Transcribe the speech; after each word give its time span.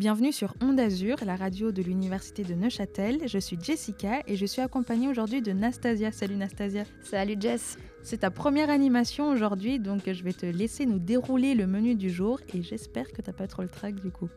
Bienvenue 0.00 0.32
sur 0.32 0.54
Onde 0.62 0.80
Azur, 0.80 1.18
la 1.26 1.36
radio 1.36 1.72
de 1.72 1.82
l'Université 1.82 2.42
de 2.42 2.54
Neuchâtel. 2.54 3.18
Je 3.26 3.36
suis 3.36 3.58
Jessica 3.62 4.22
et 4.26 4.34
je 4.34 4.46
suis 4.46 4.62
accompagnée 4.62 5.08
aujourd'hui 5.08 5.42
de 5.42 5.52
Nastasia. 5.52 6.10
Salut 6.10 6.36
Nastasia. 6.36 6.84
Salut 7.02 7.36
Jess. 7.38 7.76
C'est 8.02 8.20
ta 8.20 8.30
première 8.30 8.70
animation 8.70 9.28
aujourd'hui, 9.28 9.78
donc 9.78 10.10
je 10.10 10.24
vais 10.24 10.32
te 10.32 10.46
laisser 10.46 10.86
nous 10.86 10.98
dérouler 10.98 11.54
le 11.54 11.66
menu 11.66 11.96
du 11.96 12.08
jour 12.08 12.40
et 12.54 12.62
j'espère 12.62 13.12
que 13.12 13.20
t'as 13.20 13.34
pas 13.34 13.46
trop 13.46 13.60
le 13.60 13.68
trac 13.68 13.94
du 13.96 14.10
coup. 14.10 14.30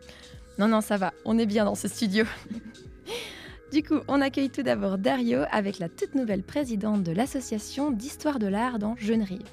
Non, 0.59 0.67
non, 0.67 0.81
ça 0.81 0.97
va, 0.97 1.13
on 1.23 1.39
est 1.39 1.45
bien 1.45 1.63
dans 1.63 1.75
ce 1.75 1.87
studio. 1.87 2.25
du 3.71 3.83
coup, 3.83 4.01
on 4.09 4.19
accueille 4.19 4.49
tout 4.49 4.63
d'abord 4.63 4.97
Dario 4.97 5.43
avec 5.49 5.79
la 5.79 5.87
toute 5.87 6.13
nouvelle 6.13 6.43
présidente 6.43 7.03
de 7.03 7.13
l'association 7.13 7.89
d'histoire 7.89 8.37
de 8.37 8.47
l'art 8.47 8.79
dans 8.79 8.95
Rive. 8.95 9.47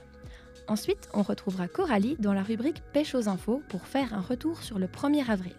Ensuite, 0.66 1.08
on 1.14 1.22
retrouvera 1.22 1.68
Coralie 1.68 2.16
dans 2.18 2.32
la 2.32 2.42
rubrique 2.42 2.82
Pêche 2.92 3.14
aux 3.14 3.28
infos 3.28 3.62
pour 3.68 3.86
faire 3.86 4.12
un 4.12 4.20
retour 4.20 4.64
sur 4.64 4.80
le 4.80 4.88
1er 4.88 5.30
avril. 5.30 5.54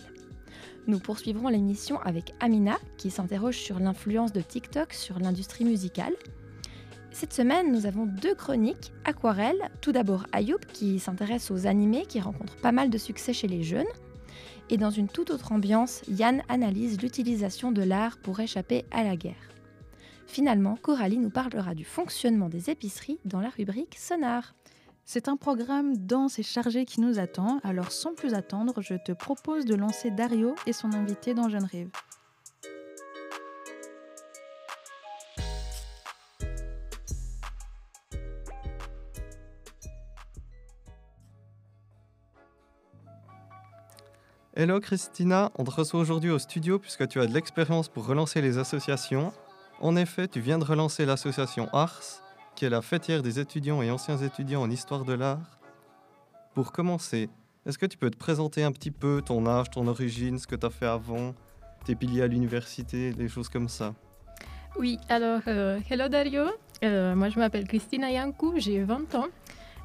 Nous 0.87 0.99
poursuivrons 0.99 1.47
l'émission 1.47 1.99
avec 2.01 2.33
Amina, 2.39 2.77
qui 2.97 3.11
s'interroge 3.11 3.57
sur 3.57 3.79
l'influence 3.79 4.33
de 4.33 4.41
TikTok 4.41 4.93
sur 4.93 5.19
l'industrie 5.19 5.65
musicale. 5.65 6.13
Cette 7.11 7.33
semaine, 7.33 7.71
nous 7.71 7.85
avons 7.85 8.05
deux 8.05 8.33
chroniques 8.33 8.91
aquarelles. 9.05 9.69
Tout 9.81 9.91
d'abord 9.91 10.25
Ayoub, 10.31 10.59
qui 10.73 10.99
s'intéresse 10.99 11.51
aux 11.51 11.67
animés 11.67 12.05
qui 12.07 12.19
rencontrent 12.19 12.57
pas 12.57 12.71
mal 12.71 12.89
de 12.89 12.97
succès 12.97 13.33
chez 13.33 13.47
les 13.47 13.63
jeunes. 13.63 13.85
Et 14.69 14.77
dans 14.77 14.89
une 14.89 15.09
toute 15.09 15.29
autre 15.29 15.51
ambiance, 15.51 16.01
Yann 16.07 16.41
analyse 16.47 17.01
l'utilisation 17.01 17.71
de 17.71 17.83
l'art 17.83 18.17
pour 18.17 18.39
échapper 18.39 18.85
à 18.91 19.03
la 19.03 19.17
guerre. 19.17 19.49
Finalement, 20.25 20.77
Coralie 20.81 21.17
nous 21.17 21.29
parlera 21.29 21.75
du 21.75 21.83
fonctionnement 21.83 22.47
des 22.47 22.69
épiceries 22.69 23.19
dans 23.25 23.41
la 23.41 23.49
rubrique 23.49 23.97
Sonar. 23.99 24.55
C'est 25.13 25.27
un 25.27 25.35
programme 25.35 25.97
dense 25.97 26.39
et 26.39 26.43
chargé 26.43 26.85
qui 26.85 27.01
nous 27.01 27.19
attend, 27.19 27.59
alors 27.65 27.91
sans 27.91 28.13
plus 28.13 28.33
attendre, 28.33 28.81
je 28.81 28.93
te 28.93 29.11
propose 29.11 29.65
de 29.65 29.75
lancer 29.75 30.09
Dario 30.09 30.55
et 30.65 30.71
son 30.71 30.93
invité 30.93 31.33
dans 31.33 31.49
Jeune 31.49 31.65
Rive. 31.65 31.89
Hello 44.55 44.79
Christina, 44.79 45.51
on 45.57 45.65
te 45.65 45.71
reçoit 45.71 45.99
aujourd'hui 45.99 46.29
au 46.29 46.39
studio 46.39 46.79
puisque 46.79 47.05
tu 47.09 47.19
as 47.19 47.27
de 47.27 47.33
l'expérience 47.33 47.89
pour 47.89 48.05
relancer 48.05 48.39
les 48.39 48.57
associations. 48.57 49.33
En 49.81 49.97
effet, 49.97 50.29
tu 50.29 50.39
viens 50.39 50.57
de 50.57 50.63
relancer 50.63 51.05
l'association 51.05 51.67
Ars 51.73 52.21
qui 52.55 52.65
est 52.65 52.69
la 52.69 52.81
fêtière 52.81 53.23
des 53.23 53.39
étudiants 53.39 53.81
et 53.81 53.91
anciens 53.91 54.17
étudiants 54.17 54.61
en 54.61 54.69
histoire 54.69 55.05
de 55.05 55.13
l'art. 55.13 55.59
Pour 56.53 56.71
commencer, 56.71 57.29
est-ce 57.65 57.77
que 57.77 57.85
tu 57.85 57.97
peux 57.97 58.09
te 58.09 58.17
présenter 58.17 58.63
un 58.63 58.71
petit 58.71 58.91
peu 58.91 59.21
ton 59.25 59.45
âge, 59.45 59.69
ton 59.69 59.87
origine, 59.87 60.39
ce 60.39 60.47
que 60.47 60.55
tu 60.55 60.65
as 60.65 60.69
fait 60.69 60.85
avant, 60.85 61.33
tes 61.85 61.95
piliers 61.95 62.23
à 62.23 62.27
l'université, 62.27 63.13
des 63.13 63.27
choses 63.27 63.49
comme 63.49 63.69
ça? 63.69 63.93
Oui, 64.79 64.97
alors, 65.09 65.41
euh, 65.47 65.79
hello 65.89 66.07
Dario. 66.07 66.43
Euh, 66.83 67.15
moi, 67.15 67.29
je 67.29 67.37
m'appelle 67.37 67.67
Christina 67.67 68.09
Yankou, 68.09 68.53
j'ai 68.57 68.83
20 68.83 69.15
ans. 69.15 69.27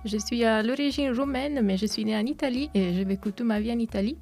Je 0.05 0.17
suis 0.19 0.45
à 0.45 0.63
l'origine 0.63 1.11
roumaine, 1.11 1.61
mais 1.63 1.77
je 1.77 1.87
suis 1.87 2.05
née 2.05 2.17
en 2.17 2.25
Italie 2.25 2.71
et 2.75 2.95
j'ai 2.95 3.05
vécu 3.05 3.33
toute 3.33 3.45
ma 3.45 3.61
vie 3.61 3.73
en 3.73 3.79
Italie. 3.79 4.17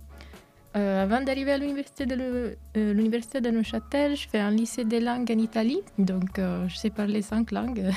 Euh, 0.76 1.02
avant 1.04 1.20
d'arriver 1.20 1.52
à 1.52 1.58
l'université 1.58 2.04
de, 2.04 2.56
l'université 2.74 3.40
de 3.40 3.50
Neuchâtel, 3.50 4.16
je 4.16 4.28
fais 4.28 4.40
un 4.40 4.50
lycée 4.50 4.84
des 4.84 5.00
langues 5.00 5.30
en 5.30 5.38
Italie, 5.38 5.80
donc 5.98 6.38
je 6.38 6.74
sais 6.74 6.90
parler 6.90 7.22
cinq 7.22 7.52
langues. 7.52 7.90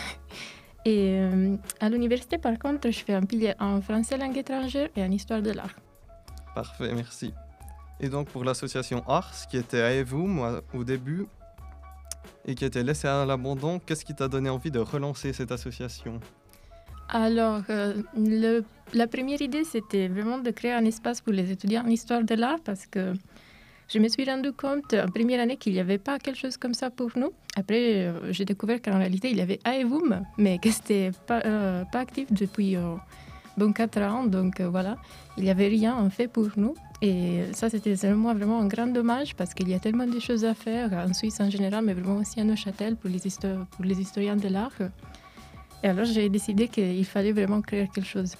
Et 0.88 1.20
euh, 1.20 1.58
à 1.82 1.90
l'université, 1.90 2.38
par 2.38 2.58
contre, 2.58 2.90
je 2.92 3.00
fais 3.00 3.14
un 3.14 3.24
pilier 3.24 3.54
en 3.60 3.82
français 3.82 4.18
langue 4.18 4.38
étrangère 4.38 4.88
et 4.96 5.04
en 5.04 5.12
histoire 5.12 5.42
de 5.42 5.52
l'art. 5.52 5.76
Parfait, 6.56 6.94
merci. 6.94 7.34
Et 8.00 8.08
donc 8.08 8.30
pour 8.30 8.46
l'association 8.46 9.04
Ars, 9.06 9.48
qui 9.50 9.58
était 9.58 9.82
à 9.82 10.06
moi, 10.16 10.62
au 10.74 10.86
début 10.86 11.26
et 12.46 12.56
qui 12.56 12.64
était 12.64 12.84
laissée 12.84 13.10
à 13.10 13.26
l'abandon, 13.26 13.80
qu'est-ce 13.80 14.06
qui 14.06 14.16
t'a 14.16 14.30
donné 14.30 14.50
envie 14.50 14.72
de 14.72 14.80
relancer 14.80 15.34
cette 15.34 15.52
association? 15.52 16.22
Alors, 17.10 17.62
euh, 17.70 17.94
la 18.94 19.08
première 19.08 19.42
idée, 19.42 19.64
c'était 19.64 20.08
vraiment 20.08 20.40
de 20.40 20.52
créer 20.52 20.74
un 20.74 20.86
espace 20.86 21.22
pour 21.22 21.34
les 21.34 21.52
étudiants 21.52 21.84
en 21.86 21.90
histoire 21.90 22.24
de 22.24 22.36
l'art 22.36 22.60
parce 22.64 22.86
que 22.86 23.14
je 23.90 24.00
me 24.00 24.10
suis 24.10 24.26
rendu 24.26 24.52
compte 24.52 24.94
en 24.94 25.08
première 25.08 25.40
année 25.40 25.56
qu'il 25.56 25.72
n'y 25.72 25.80
avait 25.80 25.98
pas 25.98 26.20
quelque 26.20 26.38
chose 26.38 26.58
comme 26.58 26.74
ça 26.74 26.90
pour 26.90 27.12
nous. 27.16 27.32
Après, 27.56 28.06
euh, 28.06 28.34
j'ai 28.34 28.44
découvert 28.44 28.82
qu'en 28.82 28.98
réalité, 28.98 29.30
il 29.32 29.38
y 29.38 29.42
avait 29.42 29.60
AEVUM, 29.66 30.24
mais 30.38 30.60
que 30.60 30.70
c'était 30.70 31.12
pas, 31.26 31.42
euh, 31.46 31.86
pas 31.86 32.00
actif 32.00 32.32
depuis 32.32 32.76
euh, 32.76 32.96
bon 33.56 33.72
4 33.72 34.02
ans. 34.02 34.26
Donc 34.26 34.60
voilà, 34.60 34.98
il 35.38 35.44
n'y 35.46 35.50
avait 35.50 35.70
rien 35.70 35.96
en 35.96 36.10
fait 36.10 36.28
pour 36.28 36.50
nous. 36.58 36.76
Et 37.02 37.44
ça, 37.54 37.70
c'était 37.70 37.96
selon 37.96 38.34
vraiment 38.34 38.60
un 38.60 38.68
grand 38.68 38.88
dommage 38.88 39.36
parce 39.36 39.54
qu'il 39.54 39.70
y 39.70 39.74
a 39.74 39.80
tellement 39.80 40.08
de 40.08 40.20
choses 40.20 40.44
à 40.44 40.54
faire 40.54 40.92
en 40.92 41.14
Suisse 41.14 41.40
en 41.40 41.50
général, 41.50 41.86
mais 41.86 41.94
vraiment 41.94 42.18
aussi 42.18 42.42
à 42.42 42.44
Neuchâtel 42.44 42.98
pour 42.98 43.10
les 43.10 44.02
historiens 44.02 44.36
de 44.36 44.48
l'art. 44.50 44.80
Et 45.84 45.88
alors, 45.88 46.06
j'ai 46.06 46.30
décidé 46.30 46.68
qu'il 46.68 47.06
fallait 47.06 47.32
vraiment 47.32 47.62
créer 47.62 47.88
quelque 47.94 48.06
chose. 48.06 48.36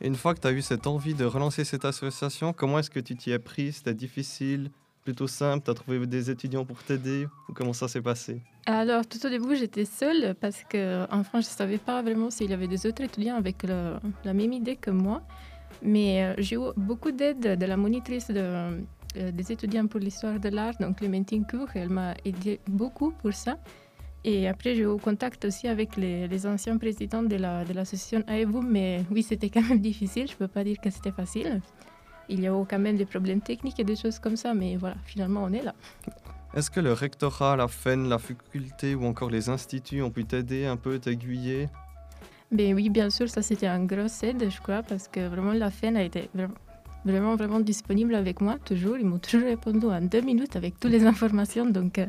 Une 0.00 0.16
fois 0.16 0.34
que 0.34 0.40
tu 0.40 0.48
as 0.48 0.52
eu 0.52 0.62
cette 0.62 0.86
envie 0.86 1.14
de 1.14 1.24
relancer 1.24 1.64
cette 1.64 1.84
association, 1.84 2.52
comment 2.52 2.78
est-ce 2.78 2.90
que 2.90 3.00
tu 3.00 3.14
t'y 3.14 3.30
es 3.30 3.38
pris 3.38 3.72
C'était 3.72 3.94
difficile? 3.94 4.70
Plutôt 5.04 5.26
simple? 5.26 5.64
Tu 5.64 5.70
as 5.70 5.74
trouvé 5.74 6.06
des 6.06 6.30
étudiants 6.30 6.64
pour 6.64 6.82
t'aider? 6.82 7.26
Ou 7.48 7.52
comment 7.52 7.72
ça 7.72 7.88
s'est 7.88 8.02
passé? 8.02 8.40
Alors, 8.66 9.06
tout 9.06 9.24
au 9.24 9.28
début, 9.28 9.56
j'étais 9.56 9.84
seule 9.84 10.34
parce 10.40 10.62
qu'en 10.70 11.24
France, 11.24 11.44
je 11.44 11.50
ne 11.50 11.56
savais 11.56 11.78
pas 11.78 12.02
vraiment 12.02 12.30
s'il 12.30 12.50
y 12.50 12.54
avait 12.54 12.68
des 12.68 12.86
autres 12.86 13.02
étudiants 13.02 13.36
avec 13.36 13.64
la 13.64 14.32
même 14.32 14.52
idée 14.52 14.76
que 14.76 14.90
moi. 14.90 15.22
Mais 15.82 16.24
euh, 16.24 16.34
j'ai 16.38 16.56
eu 16.56 16.72
beaucoup 16.76 17.10
d'aide 17.10 17.58
de 17.58 17.66
la 17.66 17.76
monitrice 17.76 18.28
de, 18.28 18.34
euh, 19.16 19.30
des 19.32 19.52
étudiants 19.52 19.86
pour 19.86 20.00
l'histoire 20.00 20.38
de 20.38 20.48
l'art, 20.48 20.74
donc 20.78 20.98
Clémentine 20.98 21.46
Cour. 21.46 21.68
Elle 21.74 21.90
m'a 21.90 22.14
aidé 22.24 22.60
beaucoup 22.68 23.12
pour 23.22 23.32
ça. 23.32 23.58
Et 24.24 24.46
après, 24.46 24.74
j'ai 24.74 24.82
eu 24.82 24.96
contact 24.98 25.44
aussi 25.44 25.66
avec 25.66 25.96
les, 25.96 26.46
anciens 26.46 26.76
présidents 26.76 27.22
de 27.22 27.36
l'association 27.36 28.22
la, 28.28 28.44
de 28.44 28.60
mais 28.60 29.04
oui, 29.10 29.22
c'était 29.22 29.50
quand 29.50 29.62
même 29.62 29.80
difficile. 29.90 30.28
Je 30.28 30.34
ne 30.34 30.38
peux 30.38 30.48
pas 30.48 30.62
dire 30.62 30.76
que 30.82 30.90
c'était 30.90 31.10
facile. 31.10 31.60
Il 32.28 32.40
y 32.40 32.46
a 32.46 32.50
eu 32.50 32.64
quand 32.68 32.78
même 32.78 32.96
des 32.96 33.04
problèmes 33.04 33.40
techniques 33.40 33.80
et 33.80 33.84
des 33.84 33.96
choses 33.96 34.18
comme 34.18 34.36
ça, 34.36 34.54
mais 34.54 34.76
voilà, 34.76 34.96
finalement, 35.04 35.42
on 35.42 35.52
est 35.52 35.62
là. 35.62 35.74
Est-ce 36.54 36.70
que 36.70 36.80
le 36.80 36.92
rectorat, 36.92 37.56
la 37.56 37.66
FEN, 37.66 38.08
la 38.08 38.18
faculté 38.18 38.94
ou 38.94 39.06
encore 39.06 39.30
les 39.30 39.48
instituts 39.48 40.02
ont 40.02 40.10
pu 40.10 40.24
t'aider 40.24 40.66
un 40.66 40.76
peu, 40.76 40.98
t'aiguiller? 40.98 41.68
Ben 42.52 42.74
oui, 42.74 42.90
bien 42.90 43.08
sûr, 43.08 43.28
ça 43.30 43.40
c'était 43.40 43.66
un 43.66 43.84
gros 43.84 44.06
aide, 44.22 44.50
je 44.50 44.60
crois, 44.60 44.82
parce 44.82 45.08
que 45.08 45.26
vraiment 45.26 45.54
la 45.54 45.70
FEN 45.70 45.96
a 45.96 46.02
été 46.02 46.28
vraiment 47.04 47.36
vraiment, 47.36 47.60
disponible 47.60 48.14
avec 48.14 48.40
moi, 48.40 48.58
toujours. 48.64 48.98
Ils 48.98 49.06
m'ont 49.06 49.18
toujours 49.18 49.42
répondu 49.42 49.86
en 49.86 50.00
deux 50.00 50.20
minutes 50.20 50.56
avec 50.56 50.78
toutes 50.78 50.92
les 50.92 51.04
informations. 51.04 51.66
Donc, 51.66 51.98
euh, 51.98 52.06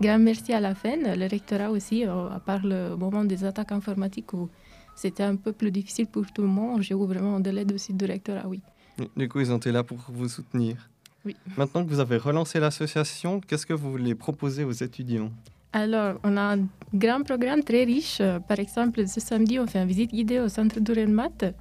grand 0.00 0.18
merci 0.18 0.52
à 0.52 0.60
la 0.60 0.74
fin. 0.74 0.96
Le 0.96 1.28
rectorat 1.28 1.70
aussi, 1.70 2.06
euh, 2.06 2.28
à 2.28 2.40
part 2.40 2.64
le 2.64 2.96
moment 2.96 3.24
des 3.24 3.44
attaques 3.44 3.72
informatiques 3.72 4.32
où 4.32 4.48
c'était 4.94 5.24
un 5.24 5.36
peu 5.36 5.52
plus 5.52 5.70
difficile 5.70 6.06
pour 6.06 6.30
tout 6.32 6.42
le 6.42 6.48
monde, 6.48 6.82
j'ai 6.82 6.94
eu 6.94 7.06
vraiment 7.06 7.40
de 7.40 7.50
l'aide 7.50 7.72
aussi 7.72 7.92
du 7.92 8.04
rectorat, 8.04 8.46
oui. 8.46 8.60
Du 9.16 9.28
coup, 9.28 9.40
ils 9.40 9.50
ont 9.50 9.56
été 9.56 9.72
là 9.72 9.82
pour 9.82 9.98
vous 10.08 10.28
soutenir. 10.28 10.88
Oui. 11.24 11.34
Maintenant 11.56 11.82
que 11.84 11.88
vous 11.88 12.00
avez 12.00 12.18
relancé 12.18 12.60
l'association, 12.60 13.40
qu'est-ce 13.40 13.66
que 13.66 13.72
vous 13.72 13.90
voulez 13.90 14.14
proposer 14.14 14.62
aux 14.62 14.72
étudiants? 14.72 15.30
Alors, 15.72 16.20
on 16.22 16.36
a 16.36 16.54
un 16.54 16.68
grand 16.94 17.22
programme 17.24 17.64
très 17.64 17.82
riche. 17.82 18.22
Par 18.46 18.60
exemple, 18.60 19.08
ce 19.08 19.18
samedi, 19.20 19.58
on 19.58 19.66
fait 19.66 19.80
une 19.80 19.88
visite 19.88 20.12
guidée 20.12 20.38
au 20.38 20.48
centre 20.48 20.78
d'Urenmat 20.78 21.52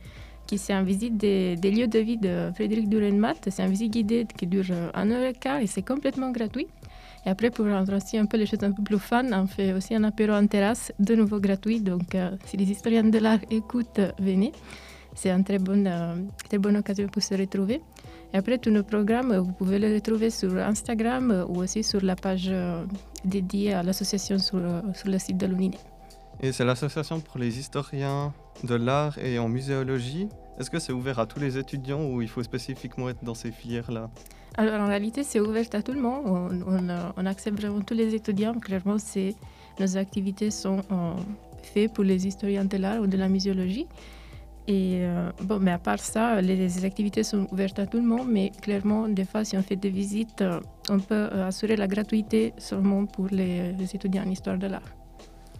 qui 0.47 0.57
c'est 0.57 0.73
une 0.73 0.85
visite 0.85 1.17
des, 1.17 1.55
lieux 1.55 1.87
de 1.87 1.99
vie 1.99 2.17
de 2.17 2.51
Frédéric 2.55 2.89
Durenmatt. 2.89 3.37
C'est 3.49 3.63
une 3.63 3.71
visite 3.71 3.91
guidée 3.91 4.27
qui 4.37 4.47
dure 4.47 4.65
un 4.93 5.11
heure 5.11 5.23
et 5.23 5.33
quart 5.33 5.59
et 5.59 5.67
c'est 5.67 5.81
complètement 5.81 6.31
gratuit. 6.31 6.67
Et 7.25 7.29
après, 7.29 7.49
pour 7.49 7.65
rendre 7.65 7.95
aussi 7.95 8.17
un 8.17 8.25
peu 8.25 8.37
les 8.37 8.45
choses 8.45 8.63
un 8.63 8.71
peu 8.71 8.83
plus 8.83 8.99
fun, 8.99 9.25
on 9.31 9.47
fait 9.47 9.73
aussi 9.73 9.95
un 9.95 10.03
apéro 10.03 10.33
en 10.33 10.45
terrasse, 10.45 10.91
de 10.99 11.15
nouveau 11.15 11.39
gratuit. 11.39 11.79
Donc, 11.79 12.15
euh, 12.15 12.31
si 12.45 12.57
les 12.57 12.69
historiens 12.69 13.03
de 13.03 13.17
l'art 13.17 13.39
écoutent, 13.49 14.01
venez. 14.19 14.51
C'est 15.15 15.29
une 15.29 15.43
très 15.43 15.59
bonne, 15.59 15.87
euh, 15.87 16.15
très 16.49 16.57
bonne 16.57 16.75
occasion 16.75 17.07
pour 17.07 17.23
se 17.23 17.35
retrouver. 17.35 17.81
Et 18.33 18.37
après, 18.37 18.57
tous 18.57 18.71
nos 18.71 18.83
programmes, 18.83 19.37
vous 19.37 19.53
pouvez 19.53 19.79
les 19.79 19.93
retrouver 19.95 20.31
sur 20.31 20.57
Instagram 20.57 21.31
euh, 21.31 21.45
ou 21.45 21.61
aussi 21.61 21.83
sur 21.83 22.03
la 22.03 22.15
page 22.15 22.51
dédiée 23.23 23.73
à 23.73 23.83
l'association 23.83 24.37
sur, 24.37 24.59
sur 24.93 25.07
le 25.07 25.17
site 25.17 25.37
de 25.37 25.45
l'UNINE. 25.45 25.92
Et 26.43 26.51
c'est 26.51 26.65
l'association 26.65 27.21
pour 27.21 27.39
les 27.39 27.57
historiens 27.57 28.33
de 28.65 28.75
l'art 28.75 29.17
et 29.17 29.39
en 29.39 29.47
muséologie. 29.47 30.27
Est-ce 30.59 30.69
que 30.69 30.77
c'est 30.77 30.91
ouvert 30.91 31.17
à 31.19 31.25
tous 31.25 31.39
les 31.39 31.57
étudiants 31.57 32.03
ou 32.03 32.21
il 32.21 32.27
faut 32.27 32.43
spécifiquement 32.43 33.07
être 33.07 33.23
dans 33.23 33.33
ces 33.33 33.49
filières-là? 33.49 34.09
Alors 34.57 34.81
en 34.81 34.87
réalité, 34.87 35.23
c'est 35.23 35.39
ouvert 35.39 35.65
à 35.71 35.81
tout 35.81 35.93
le 35.93 36.01
monde. 36.01 36.65
On, 37.15 37.25
accepte 37.25 37.61
vraiment 37.61 37.79
tous 37.79 37.93
les 37.93 38.13
étudiants. 38.13 38.55
Clairement, 38.55 38.97
nos 39.79 39.97
activités 39.97 40.51
sont 40.51 40.81
euh, 40.91 41.13
faites 41.61 41.93
pour 41.93 42.03
les 42.03 42.27
historiens 42.27 42.65
de 42.65 42.75
l'art 42.75 42.99
ou 42.99 43.07
de 43.07 43.15
la 43.15 43.29
muséologie. 43.29 43.87
Euh, 44.69 45.31
mais 45.61 45.71
à 45.71 45.79
part 45.79 45.99
ça, 45.99 46.41
les, 46.41 46.83
activités 46.83 47.23
sont 47.23 47.47
ouvertes 47.53 47.79
à 47.79 47.87
tout 47.87 47.99
le 47.99 48.05
monde, 48.05 48.27
mais 48.29 48.51
clairement, 48.61 49.07
des 49.07 49.23
fois, 49.23 49.45
si 49.45 49.55
on 49.55 49.63
fait 49.63 49.77
des 49.77 49.89
visites, 49.89 50.41
euh, 50.41 50.59
on 50.89 50.99
peut 50.99 51.29
assurer 51.47 51.77
la 51.77 51.87
gratuité 51.87 52.53
seulement 52.57 53.05
pour 53.05 53.27
les 53.31 53.73
étudiants 53.95 54.25
en 54.25 54.29
histoire 54.29 54.57
de 54.57 54.67
l'art. 54.67 55.02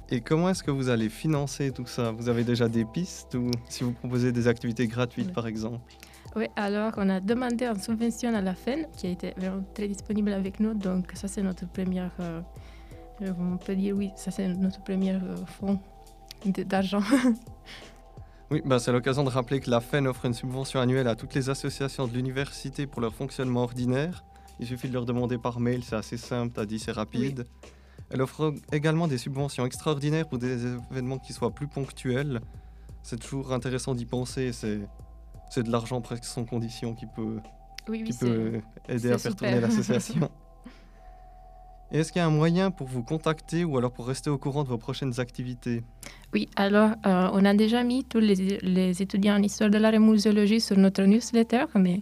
Et 0.09 0.21
comment 0.21 0.49
est-ce 0.49 0.63
que 0.63 0.71
vous 0.71 0.89
allez 0.89 1.09
financer 1.09 1.71
tout 1.71 1.85
ça? 1.85 2.11
Vous 2.11 2.29
avez 2.29 2.43
déjà 2.43 2.67
des 2.67 2.85
pistes 2.85 3.35
ou 3.35 3.49
si 3.69 3.83
vous 3.83 3.93
proposez 3.93 4.31
des 4.31 4.47
activités 4.47 4.87
gratuites 4.87 5.33
par 5.33 5.47
exemple? 5.47 5.81
Oui, 6.35 6.47
alors 6.55 6.93
on 6.97 7.09
a 7.09 7.19
demandé 7.19 7.65
une 7.65 7.79
subvention 7.79 8.33
à 8.33 8.41
la 8.41 8.55
FEN 8.55 8.87
qui 8.97 9.07
a 9.07 9.09
été 9.11 9.33
vraiment 9.37 9.63
très 9.73 9.87
disponible 9.87 10.33
avec 10.33 10.59
nous. 10.59 10.73
Donc 10.73 11.11
ça 11.13 11.27
c'est 11.27 11.43
notre 11.43 11.67
première, 11.67 12.11
euh, 12.19 12.41
euh, 13.21 13.31
on 13.39 13.57
peut 13.57 13.75
dire 13.75 13.95
oui, 13.95 14.11
ça 14.15 14.31
c'est 14.31 14.47
notre 14.47 14.83
premier 14.83 15.13
euh, 15.13 15.35
fonds 15.45 15.79
d'argent. 16.45 17.03
Oui, 18.51 18.61
bah, 18.63 18.77
c'est 18.77 18.91
l'occasion 18.91 19.23
de 19.23 19.29
rappeler 19.29 19.59
que 19.59 19.71
la 19.71 19.79
FEN 19.79 20.05
offre 20.05 20.25
une 20.25 20.33
subvention 20.35 20.79
annuelle 20.79 21.07
à 21.07 21.15
toutes 21.15 21.33
les 21.33 21.49
associations 21.49 22.07
de 22.07 22.13
l'université 22.13 22.85
pour 22.85 23.01
leur 23.01 23.11
fonctionnement 23.11 23.63
ordinaire. 23.63 24.23
Il 24.59 24.67
suffit 24.67 24.87
de 24.89 24.93
leur 24.93 25.05
demander 25.05 25.39
par 25.39 25.59
mail, 25.59 25.81
c'est 25.83 25.95
assez 25.95 26.17
simple, 26.17 26.53
t'as 26.53 26.65
dit, 26.65 26.77
c'est 26.77 26.91
rapide. 26.91 27.47
Elle 28.09 28.21
offre 28.21 28.53
également 28.71 29.07
des 29.07 29.17
subventions 29.17 29.65
extraordinaires 29.65 30.27
pour 30.27 30.37
des 30.37 30.65
événements 30.91 31.17
qui 31.17 31.33
soient 31.33 31.51
plus 31.51 31.67
ponctuels. 31.67 32.41
C'est 33.01 33.19
toujours 33.19 33.53
intéressant 33.53 33.95
d'y 33.95 34.05
penser, 34.05 34.51
c'est, 34.53 34.79
de 35.61 35.71
l'argent 35.71 36.01
presque 36.01 36.25
sans 36.25 36.45
condition 36.45 36.93
qui 36.95 37.05
peut, 37.05 37.39
oui, 37.87 38.03
qui 38.03 38.13
peut 38.13 38.61
aider 38.87 39.11
à 39.11 39.17
faire 39.17 39.31
super. 39.31 39.49
tourner 39.49 39.61
l'association. 39.61 40.29
Est-ce 41.91 42.11
qu'il 42.11 42.19
y 42.19 42.23
a 42.23 42.25
un 42.25 42.31
moyen 42.31 42.71
pour 42.71 42.87
vous 42.87 43.03
contacter 43.03 43.63
ou 43.63 43.77
alors 43.77 43.91
pour 43.91 44.07
rester 44.07 44.31
au 44.31 44.39
courant 44.39 44.63
de 44.63 44.69
vos 44.69 44.79
prochaines 44.79 45.19
activités? 45.19 45.83
Oui, 46.33 46.49
alors 46.55 46.91
euh, 47.05 47.29
on 47.33 47.45
a 47.45 47.53
déjà 47.53 47.83
mis 47.83 48.03
tous 48.03 48.19
les, 48.19 48.57
les 48.63 49.01
étudiants 49.03 49.35
en 49.35 49.43
histoire 49.43 49.69
de 49.69 49.77
l'art 49.77 49.93
et 49.93 49.99
muséologie 49.99 50.59
sur 50.59 50.75
notre 50.75 51.03
newsletter, 51.03 51.65
mais 51.75 52.01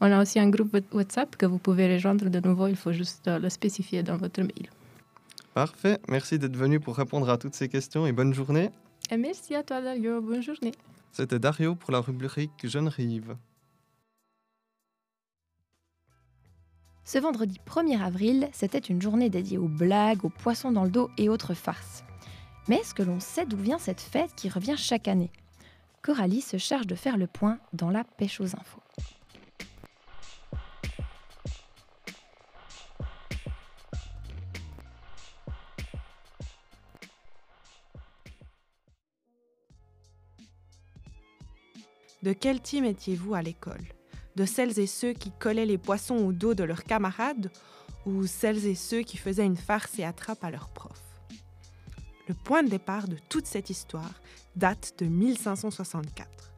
On 0.00 0.10
a 0.10 0.22
aussi 0.22 0.38
un 0.38 0.48
groupe 0.48 0.74
WhatsApp 0.92 1.36
que 1.36 1.44
vous 1.44 1.58
pouvez 1.58 1.94
rejoindre 1.94 2.30
de 2.30 2.40
nouveau. 2.40 2.68
Il 2.68 2.76
faut 2.76 2.92
juste 2.92 3.28
euh, 3.28 3.38
le 3.38 3.50
spécifier 3.50 4.02
dans 4.02 4.16
votre 4.16 4.40
mail. 4.40 4.70
Parfait, 5.52 5.98
merci 6.08 6.38
d'être 6.38 6.56
venu 6.56 6.80
pour 6.80 6.96
répondre 6.96 7.28
à 7.28 7.36
toutes 7.36 7.54
ces 7.54 7.68
questions 7.68 8.06
et 8.06 8.12
bonne 8.12 8.32
journée. 8.32 8.70
Et 9.10 9.18
merci 9.18 9.54
à 9.54 9.62
toi, 9.62 9.82
Dario. 9.82 10.22
Bonne 10.22 10.42
journée. 10.42 10.72
C'était 11.16 11.38
Dario 11.38 11.76
pour 11.76 11.92
la 11.92 12.00
rubrique 12.00 12.66
Jeune 12.66 12.88
Rive. 12.88 13.36
Ce 17.04 17.18
vendredi 17.18 17.60
1er 17.64 18.02
avril, 18.02 18.48
c'était 18.52 18.80
une 18.80 19.00
journée 19.00 19.30
dédiée 19.30 19.56
aux 19.56 19.68
blagues, 19.68 20.24
aux 20.24 20.28
poissons 20.28 20.72
dans 20.72 20.82
le 20.82 20.90
dos 20.90 21.08
et 21.16 21.28
autres 21.28 21.54
farces. 21.54 22.02
Mais 22.66 22.78
est-ce 22.78 22.94
que 22.94 23.04
l'on 23.04 23.20
sait 23.20 23.46
d'où 23.46 23.56
vient 23.56 23.78
cette 23.78 24.00
fête 24.00 24.34
qui 24.34 24.48
revient 24.48 24.76
chaque 24.76 25.06
année? 25.06 25.30
Coralie 26.02 26.40
se 26.40 26.56
charge 26.56 26.88
de 26.88 26.96
faire 26.96 27.16
le 27.16 27.28
point 27.28 27.60
dans 27.72 27.90
la 27.90 28.02
pêche 28.02 28.40
aux 28.40 28.56
infos. 28.56 28.82
De 42.24 42.32
quel 42.32 42.62
team 42.62 42.86
étiez-vous 42.86 43.34
à 43.34 43.42
l'école? 43.42 43.84
De 44.34 44.46
celles 44.46 44.78
et 44.78 44.86
ceux 44.86 45.12
qui 45.12 45.30
collaient 45.30 45.66
les 45.66 45.76
poissons 45.76 46.16
au 46.16 46.32
dos 46.32 46.54
de 46.54 46.64
leurs 46.64 46.84
camarades 46.84 47.50
ou 48.06 48.26
celles 48.26 48.64
et 48.64 48.74
ceux 48.74 49.02
qui 49.02 49.18
faisaient 49.18 49.44
une 49.44 49.58
farce 49.58 49.98
et 49.98 50.04
attrape 50.04 50.42
à 50.42 50.50
leurs 50.50 50.70
profs? 50.70 51.02
Le 52.26 52.32
point 52.32 52.62
de 52.62 52.70
départ 52.70 53.08
de 53.08 53.18
toute 53.28 53.44
cette 53.44 53.68
histoire 53.68 54.22
date 54.56 54.94
de 55.00 55.04
1564. 55.04 56.54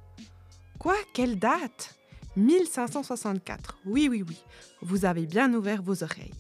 Quoi? 0.79 0.95
Quelle 1.13 1.37
date? 1.37 1.99
1564. 2.37 3.81
Oui, 3.87 4.07
oui, 4.09 4.23
oui. 4.23 4.39
Vous 4.83 5.05
avez 5.05 5.27
bien 5.27 5.53
ouvert 5.53 5.83
vos 5.83 6.05
oreilles. 6.05 6.35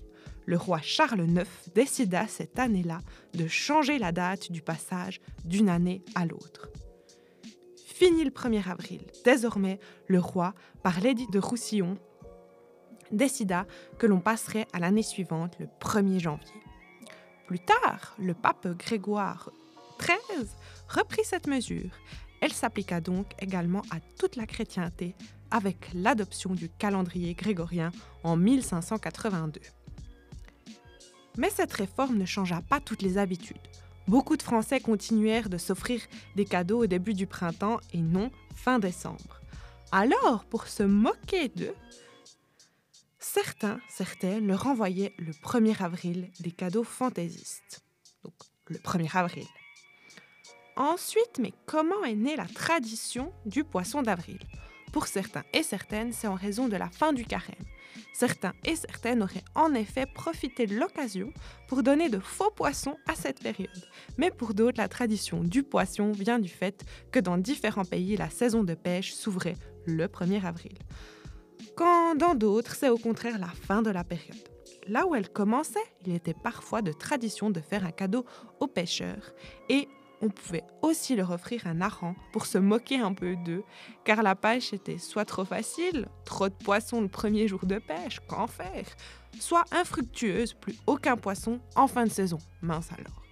Le 0.44 0.56
roi 0.56 0.80
Charles 0.80 1.28
IX 1.28 1.48
décida 1.74 2.28
cette 2.28 2.60
année-là 2.60 3.00
de 3.34 3.48
changer 3.48 3.98
la 3.98 4.12
date 4.12 4.52
du 4.52 4.62
passage 4.62 5.20
d'une 5.44 5.68
année 5.68 6.04
à 6.14 6.26
l'autre. 6.26 6.70
Fini 7.98 8.24
le 8.24 8.30
1er 8.30 8.68
avril. 8.68 9.00
Désormais, 9.24 9.80
le 10.06 10.20
roi, 10.20 10.52
par 10.82 11.00
l'édit 11.00 11.28
de 11.28 11.38
Roussillon, 11.38 11.96
décida 13.10 13.66
que 13.98 14.06
l'on 14.06 14.20
passerait 14.20 14.66
à 14.74 14.80
l'année 14.80 15.02
suivante, 15.02 15.56
le 15.58 15.66
1er 15.80 16.18
janvier. 16.18 16.60
Plus 17.46 17.58
tard, 17.58 18.14
le 18.18 18.34
pape 18.34 18.68
Grégoire 18.76 19.50
XIII 19.98 20.46
reprit 20.90 21.24
cette 21.24 21.46
mesure. 21.46 21.88
Elle 22.42 22.52
s'appliqua 22.52 23.00
donc 23.00 23.28
également 23.38 23.80
à 23.90 23.98
toute 24.18 24.36
la 24.36 24.44
chrétienté 24.44 25.14
avec 25.50 25.88
l'adoption 25.94 26.52
du 26.52 26.68
calendrier 26.68 27.32
grégorien 27.32 27.92
en 28.24 28.36
1582. 28.36 29.62
Mais 31.38 31.48
cette 31.48 31.72
réforme 31.72 32.18
ne 32.18 32.26
changea 32.26 32.60
pas 32.60 32.80
toutes 32.80 33.00
les 33.00 33.16
habitudes. 33.16 33.56
Beaucoup 34.08 34.36
de 34.36 34.42
Français 34.42 34.80
continuèrent 34.80 35.48
de 35.48 35.58
s'offrir 35.58 36.00
des 36.36 36.44
cadeaux 36.44 36.84
au 36.84 36.86
début 36.86 37.14
du 37.14 37.26
printemps 37.26 37.80
et 37.92 37.98
non 37.98 38.30
fin 38.54 38.78
décembre. 38.78 39.40
Alors, 39.90 40.44
pour 40.44 40.68
se 40.68 40.84
moquer 40.84 41.48
d'eux, 41.48 41.74
certains, 43.18 43.80
certaines 43.88 44.46
leur 44.46 44.66
envoyaient 44.66 45.12
le 45.18 45.32
1er 45.32 45.82
avril 45.82 46.30
des 46.40 46.52
cadeaux 46.52 46.84
fantaisistes. 46.84 47.82
Donc, 48.22 48.34
le 48.68 48.78
1er 48.78 49.16
avril. 49.16 49.46
Ensuite, 50.76 51.38
mais 51.40 51.52
comment 51.66 52.04
est 52.04 52.14
née 52.14 52.36
la 52.36 52.46
tradition 52.46 53.32
du 53.44 53.64
poisson 53.64 54.02
d'avril? 54.02 54.38
Pour 54.96 55.08
certains 55.08 55.44
et 55.52 55.62
certaines, 55.62 56.14
c'est 56.14 56.26
en 56.26 56.36
raison 56.36 56.68
de 56.68 56.76
la 56.76 56.88
fin 56.88 57.12
du 57.12 57.26
carême. 57.26 57.66
Certains 58.14 58.54
et 58.64 58.76
certaines 58.76 59.22
auraient 59.22 59.44
en 59.54 59.74
effet 59.74 60.06
profité 60.06 60.66
de 60.66 60.74
l'occasion 60.74 61.34
pour 61.68 61.82
donner 61.82 62.08
de 62.08 62.18
faux 62.18 62.50
poissons 62.50 62.96
à 63.06 63.14
cette 63.14 63.42
période. 63.42 63.68
Mais 64.16 64.30
pour 64.30 64.54
d'autres, 64.54 64.78
la 64.78 64.88
tradition 64.88 65.44
du 65.44 65.62
poisson 65.62 66.12
vient 66.12 66.38
du 66.38 66.48
fait 66.48 66.82
que 67.12 67.20
dans 67.20 67.36
différents 67.36 67.84
pays, 67.84 68.16
la 68.16 68.30
saison 68.30 68.64
de 68.64 68.72
pêche 68.72 69.12
s'ouvrait 69.12 69.58
le 69.84 70.06
1er 70.06 70.42
avril. 70.46 70.78
Quand 71.76 72.14
dans 72.14 72.34
d'autres, 72.34 72.74
c'est 72.74 72.88
au 72.88 72.96
contraire 72.96 73.38
la 73.38 73.48
fin 73.48 73.82
de 73.82 73.90
la 73.90 74.02
période. 74.02 74.48
Là 74.88 75.06
où 75.06 75.14
elle 75.14 75.28
commençait, 75.28 75.78
il 76.06 76.14
était 76.14 76.32
parfois 76.32 76.80
de 76.80 76.92
tradition 76.92 77.50
de 77.50 77.60
faire 77.60 77.84
un 77.84 77.90
cadeau 77.90 78.24
aux 78.60 78.66
pêcheurs 78.66 79.34
et 79.68 79.88
on 80.22 80.28
pouvait 80.28 80.64
aussi 80.82 81.16
leur 81.16 81.30
offrir 81.30 81.66
un 81.66 81.80
hareng 81.80 82.14
pour 82.32 82.46
se 82.46 82.58
moquer 82.58 83.00
un 83.00 83.12
peu 83.12 83.36
d'eux, 83.36 83.64
car 84.04 84.22
la 84.22 84.34
pêche 84.34 84.72
était 84.72 84.98
soit 84.98 85.24
trop 85.24 85.44
facile, 85.44 86.08
trop 86.24 86.48
de 86.48 86.54
poissons 86.54 87.00
le 87.00 87.08
premier 87.08 87.48
jour 87.48 87.66
de 87.66 87.78
pêche, 87.78 88.20
qu'en 88.26 88.46
faire, 88.46 88.86
soit 89.38 89.64
infructueuse, 89.72 90.54
plus 90.54 90.76
aucun 90.86 91.16
poisson 91.16 91.60
en 91.74 91.86
fin 91.86 92.04
de 92.04 92.10
saison, 92.10 92.38
mince 92.62 92.90
alors. 92.92 93.22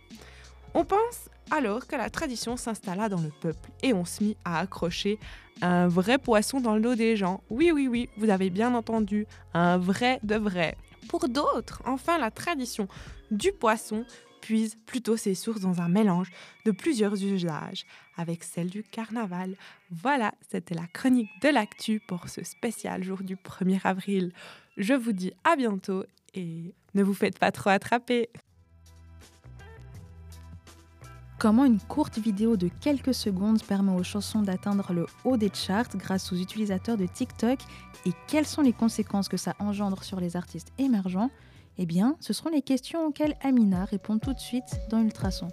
On 0.75 0.85
pense 0.85 1.31
alors 1.50 1.87
que 1.87 1.95
la 1.95 2.11
tradition 2.11 2.57
s'installa 2.57 3.09
dans 3.09 3.21
le 3.21 3.31
peuple 3.41 3.71
et 3.83 3.93
on 3.93 4.05
se 4.05 4.25
mit 4.25 4.37
à 4.45 4.59
accrocher 4.59 5.19
un 5.62 5.87
vrai 5.87 6.19
poisson 6.19 6.61
dans 6.61 6.75
le 6.75 6.81
dos 6.81 6.95
des 6.95 7.17
gens. 7.17 7.43
Oui, 7.49 7.71
oui, 7.73 7.87
oui, 7.87 8.09
vous 8.17 8.31
avez 8.31 8.50
bien 8.50 8.75
entendu, 8.75 9.26
un 9.53 9.79
vrai 9.79 10.19
de 10.25 10.35
vrai. 10.35 10.76
Pour 11.09 11.29
d'autres, 11.29 11.83
enfin, 11.87 12.19
la 12.19 12.31
tradition 12.31 12.88
du 13.31 13.53
poisson 13.53 14.05
puise 14.45 14.77
plutôt 14.85 15.17
ses 15.17 15.35
sources 15.35 15.63
dans 15.63 15.81
un 15.81 15.89
mélange 15.89 16.31
de 16.67 16.71
plusieurs 16.71 17.15
usages 17.15 17.87
avec 18.19 18.45
celle 18.45 18.69
du 18.69 18.83
carnaval. 18.83 19.57
Voilà, 19.91 20.35
c'était 20.51 20.75
la 20.75 20.87
chronique 20.87 21.31
de 21.41 21.49
l'actu 21.49 21.99
pour 22.07 22.29
ce 22.29 22.45
spécial 22.45 23.03
jour 23.03 23.23
du 23.23 23.37
1er 23.37 23.81
avril. 23.85 24.33
Je 24.77 24.93
vous 24.93 25.13
dis 25.13 25.33
à 25.45 25.57
bientôt 25.57 26.05
et 26.35 26.75
ne 26.93 27.03
vous 27.03 27.15
faites 27.15 27.39
pas 27.39 27.53
trop 27.53 27.71
attraper. 27.71 28.29
Comment 31.39 31.65
une 31.65 31.81
courte 31.81 32.19
vidéo 32.19 32.59
de 32.59 32.69
quelques 32.69 33.15
secondes 33.15 33.63
permet 33.63 33.93
aux 33.93 34.05
chansons 34.05 34.43
d'atteindre 34.43 34.93
le 34.93 35.07
haut 35.25 35.39
des 35.39 35.51
charts 35.55 35.97
grâce 35.97 36.31
aux 36.35 36.37
utilisateurs 36.37 36.99
de 36.99 37.07
TikTok 37.07 37.61
et 38.05 38.13
quelles 38.29 38.47
sont 38.47 38.63
les 38.63 38.75
conséquences 38.75 39.31
que 39.31 39.39
ça 39.39 39.55
engendre 39.59 40.05
sur 40.05 40.21
les 40.21 40.37
artistes 40.37 40.73
émergents? 40.77 41.31
Eh 41.78 41.87
bien, 41.87 42.16
ce 42.21 42.33
seront 42.33 42.50
les 42.50 42.62
questions 42.62 43.07
auxquelles 43.07 43.37
Amina 43.43 43.85
répond 43.85 44.19
tout 44.19 44.33
de 44.33 44.38
suite 44.38 44.81
dans 44.90 45.00
Ultrason. 45.00 45.49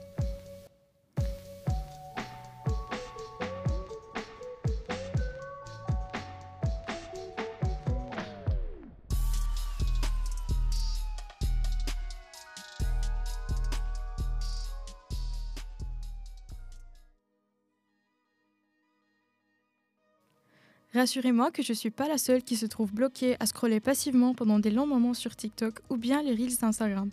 Rassurez-moi 21.02 21.50
que 21.50 21.64
je 21.64 21.74
suis 21.74 21.90
pas 21.90 22.08
la 22.08 22.20
seule 22.20 22.44
qui 22.44 22.56
se 22.56 22.68
trouve 22.68 22.94
bloquée 22.94 23.36
à 23.40 23.48
scroller 23.48 23.80
passivement 23.80 24.36
pendant 24.36 24.60
des 24.60 24.70
longs 24.70 24.86
moments 24.86 25.16
sur 25.16 25.36
TikTok 25.36 25.80
ou 25.90 25.98
bien 25.98 26.22
les 26.22 26.36
Reels 26.36 26.58
d'Instagram. 26.62 27.10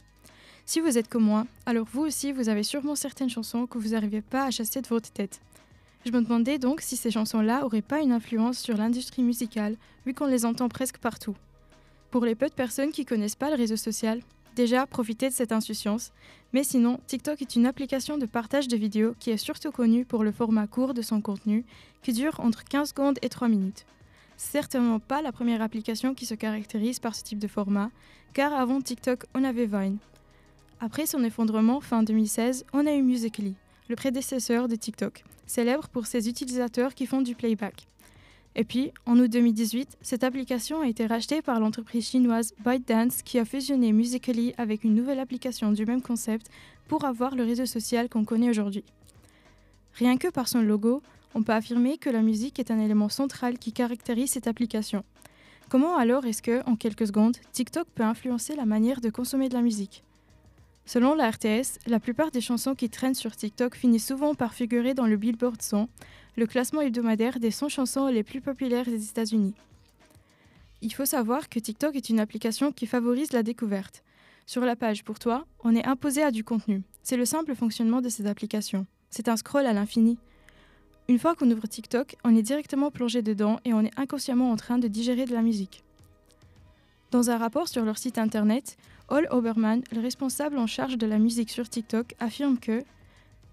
Si 0.66 0.80
vous 0.80 0.98
êtes 0.98 1.08
comme 1.08 1.24
moi, 1.24 1.46
alors 1.64 1.86
vous 1.90 2.02
aussi 2.02 2.32
vous 2.32 2.50
avez 2.50 2.64
sûrement 2.64 2.94
certaines 2.94 3.30
chansons 3.30 3.66
que 3.66 3.78
vous 3.78 3.92
n'arrivez 3.92 4.20
pas 4.20 4.44
à 4.44 4.50
chasser 4.50 4.82
de 4.82 4.88
votre 4.88 5.10
tête. 5.10 5.40
Je 6.04 6.12
me 6.12 6.20
demandais 6.20 6.58
donc 6.58 6.82
si 6.82 6.98
ces 6.98 7.10
chansons-là 7.10 7.64
auraient 7.64 7.80
pas 7.80 8.00
une 8.00 8.12
influence 8.12 8.58
sur 8.58 8.76
l'industrie 8.76 9.22
musicale, 9.22 9.78
vu 10.04 10.12
qu'on 10.12 10.26
les 10.26 10.44
entend 10.44 10.68
presque 10.68 10.98
partout. 10.98 11.34
Pour 12.10 12.26
les 12.26 12.34
peu 12.34 12.48
de 12.48 12.52
personnes 12.52 12.92
qui 12.92 13.06
connaissent 13.06 13.36
pas 13.36 13.48
le 13.48 13.56
réseau 13.56 13.76
social, 13.76 14.20
déjà 14.58 14.86
profitez 14.86 15.28
de 15.28 15.34
cette 15.34 15.52
insouciance, 15.52 16.10
mais 16.52 16.64
sinon, 16.64 16.98
TikTok 17.06 17.40
est 17.40 17.54
une 17.54 17.64
application 17.64 18.18
de 18.18 18.26
partage 18.26 18.66
de 18.66 18.76
vidéos 18.76 19.14
qui 19.20 19.30
est 19.30 19.36
surtout 19.36 19.70
connue 19.70 20.04
pour 20.04 20.24
le 20.24 20.32
format 20.32 20.66
court 20.66 20.94
de 20.94 21.02
son 21.02 21.20
contenu, 21.20 21.64
qui 22.02 22.12
dure 22.12 22.40
entre 22.40 22.64
15 22.64 22.88
secondes 22.88 23.18
et 23.22 23.28
3 23.28 23.46
minutes. 23.46 23.86
Certainement 24.36 24.98
pas 24.98 25.22
la 25.22 25.30
première 25.30 25.62
application 25.62 26.12
qui 26.12 26.26
se 26.26 26.34
caractérise 26.34 26.98
par 26.98 27.14
ce 27.14 27.22
type 27.22 27.38
de 27.38 27.46
format, 27.46 27.92
car 28.34 28.52
avant 28.52 28.80
TikTok, 28.80 29.26
on 29.32 29.44
avait 29.44 29.66
Vine. 29.66 29.98
Après 30.80 31.06
son 31.06 31.22
effondrement 31.22 31.80
fin 31.80 32.02
2016, 32.02 32.64
on 32.72 32.84
a 32.84 32.94
eu 32.94 33.02
Musical.ly, 33.02 33.54
le 33.88 33.94
prédécesseur 33.94 34.66
de 34.66 34.74
TikTok, 34.74 35.22
célèbre 35.46 35.88
pour 35.88 36.06
ses 36.06 36.28
utilisateurs 36.28 36.96
qui 36.96 37.06
font 37.06 37.22
du 37.22 37.36
playback. 37.36 37.86
Et 38.60 38.64
puis, 38.64 38.90
en 39.06 39.16
août 39.20 39.30
2018, 39.30 39.98
cette 40.02 40.24
application 40.24 40.80
a 40.80 40.88
été 40.88 41.06
rachetée 41.06 41.42
par 41.42 41.60
l'entreprise 41.60 42.08
chinoise 42.08 42.54
ByteDance 42.66 43.22
qui 43.22 43.38
a 43.38 43.44
fusionné 43.44 43.92
Musical.ly 43.92 44.52
avec 44.58 44.82
une 44.82 44.96
nouvelle 44.96 45.20
application 45.20 45.70
du 45.70 45.86
même 45.86 46.02
concept 46.02 46.50
pour 46.88 47.04
avoir 47.04 47.36
le 47.36 47.44
réseau 47.44 47.66
social 47.66 48.08
qu'on 48.08 48.24
connaît 48.24 48.50
aujourd'hui. 48.50 48.82
Rien 49.94 50.16
que 50.16 50.26
par 50.26 50.48
son 50.48 50.60
logo, 50.60 51.02
on 51.36 51.44
peut 51.44 51.52
affirmer 51.52 51.98
que 51.98 52.10
la 52.10 52.20
musique 52.20 52.58
est 52.58 52.72
un 52.72 52.80
élément 52.80 53.08
central 53.08 53.60
qui 53.60 53.72
caractérise 53.72 54.32
cette 54.32 54.48
application. 54.48 55.04
Comment 55.68 55.96
alors 55.96 56.26
est-ce 56.26 56.42
que, 56.42 56.68
en 56.68 56.74
quelques 56.74 57.06
secondes, 57.06 57.36
TikTok 57.52 57.86
peut 57.94 58.02
influencer 58.02 58.56
la 58.56 58.66
manière 58.66 59.00
de 59.00 59.10
consommer 59.10 59.48
de 59.48 59.54
la 59.54 59.62
musique? 59.62 60.02
Selon 60.84 61.14
la 61.14 61.30
RTS, 61.30 61.78
la 61.86 62.00
plupart 62.00 62.30
des 62.30 62.40
chansons 62.40 62.74
qui 62.74 62.88
traînent 62.88 63.14
sur 63.14 63.36
TikTok 63.36 63.76
finissent 63.76 64.06
souvent 64.06 64.34
par 64.34 64.54
figurer 64.54 64.94
dans 64.94 65.06
le 65.06 65.18
Billboard 65.18 65.60
100, 65.60 65.86
le 66.38 66.46
classement 66.46 66.82
hebdomadaire 66.82 67.40
des 67.40 67.50
100 67.50 67.68
chansons 67.68 68.06
les 68.06 68.22
plus 68.22 68.40
populaires 68.40 68.84
des 68.84 69.08
États-Unis. 69.08 69.54
Il 70.82 70.94
faut 70.94 71.04
savoir 71.04 71.48
que 71.48 71.58
TikTok 71.58 71.96
est 71.96 72.10
une 72.10 72.20
application 72.20 72.70
qui 72.70 72.86
favorise 72.86 73.32
la 73.32 73.42
découverte. 73.42 74.04
Sur 74.46 74.64
la 74.64 74.76
page 74.76 75.02
Pour 75.02 75.18
toi, 75.18 75.46
on 75.64 75.74
est 75.74 75.84
imposé 75.84 76.22
à 76.22 76.30
du 76.30 76.44
contenu. 76.44 76.82
C'est 77.02 77.16
le 77.16 77.24
simple 77.24 77.56
fonctionnement 77.56 78.00
de 78.00 78.08
cette 78.08 78.26
application. 78.26 78.86
C'est 79.10 79.26
un 79.26 79.36
scroll 79.36 79.66
à 79.66 79.72
l'infini. 79.72 80.16
Une 81.08 81.18
fois 81.18 81.34
qu'on 81.34 81.50
ouvre 81.50 81.66
TikTok, 81.66 82.14
on 82.22 82.36
est 82.36 82.42
directement 82.42 82.92
plongé 82.92 83.20
dedans 83.20 83.58
et 83.64 83.74
on 83.74 83.80
est 83.80 83.98
inconsciemment 83.98 84.52
en 84.52 84.56
train 84.56 84.78
de 84.78 84.86
digérer 84.86 85.24
de 85.24 85.34
la 85.34 85.42
musique. 85.42 85.82
Dans 87.10 87.30
un 87.30 87.38
rapport 87.38 87.66
sur 87.66 87.84
leur 87.84 87.98
site 87.98 88.16
internet, 88.16 88.76
Hall 89.08 89.26
Oberman, 89.32 89.82
le 89.90 90.00
responsable 90.00 90.58
en 90.58 90.68
charge 90.68 90.98
de 90.98 91.06
la 91.06 91.18
musique 91.18 91.50
sur 91.50 91.68
TikTok, 91.68 92.14
affirme 92.20 92.58
que 92.58 92.84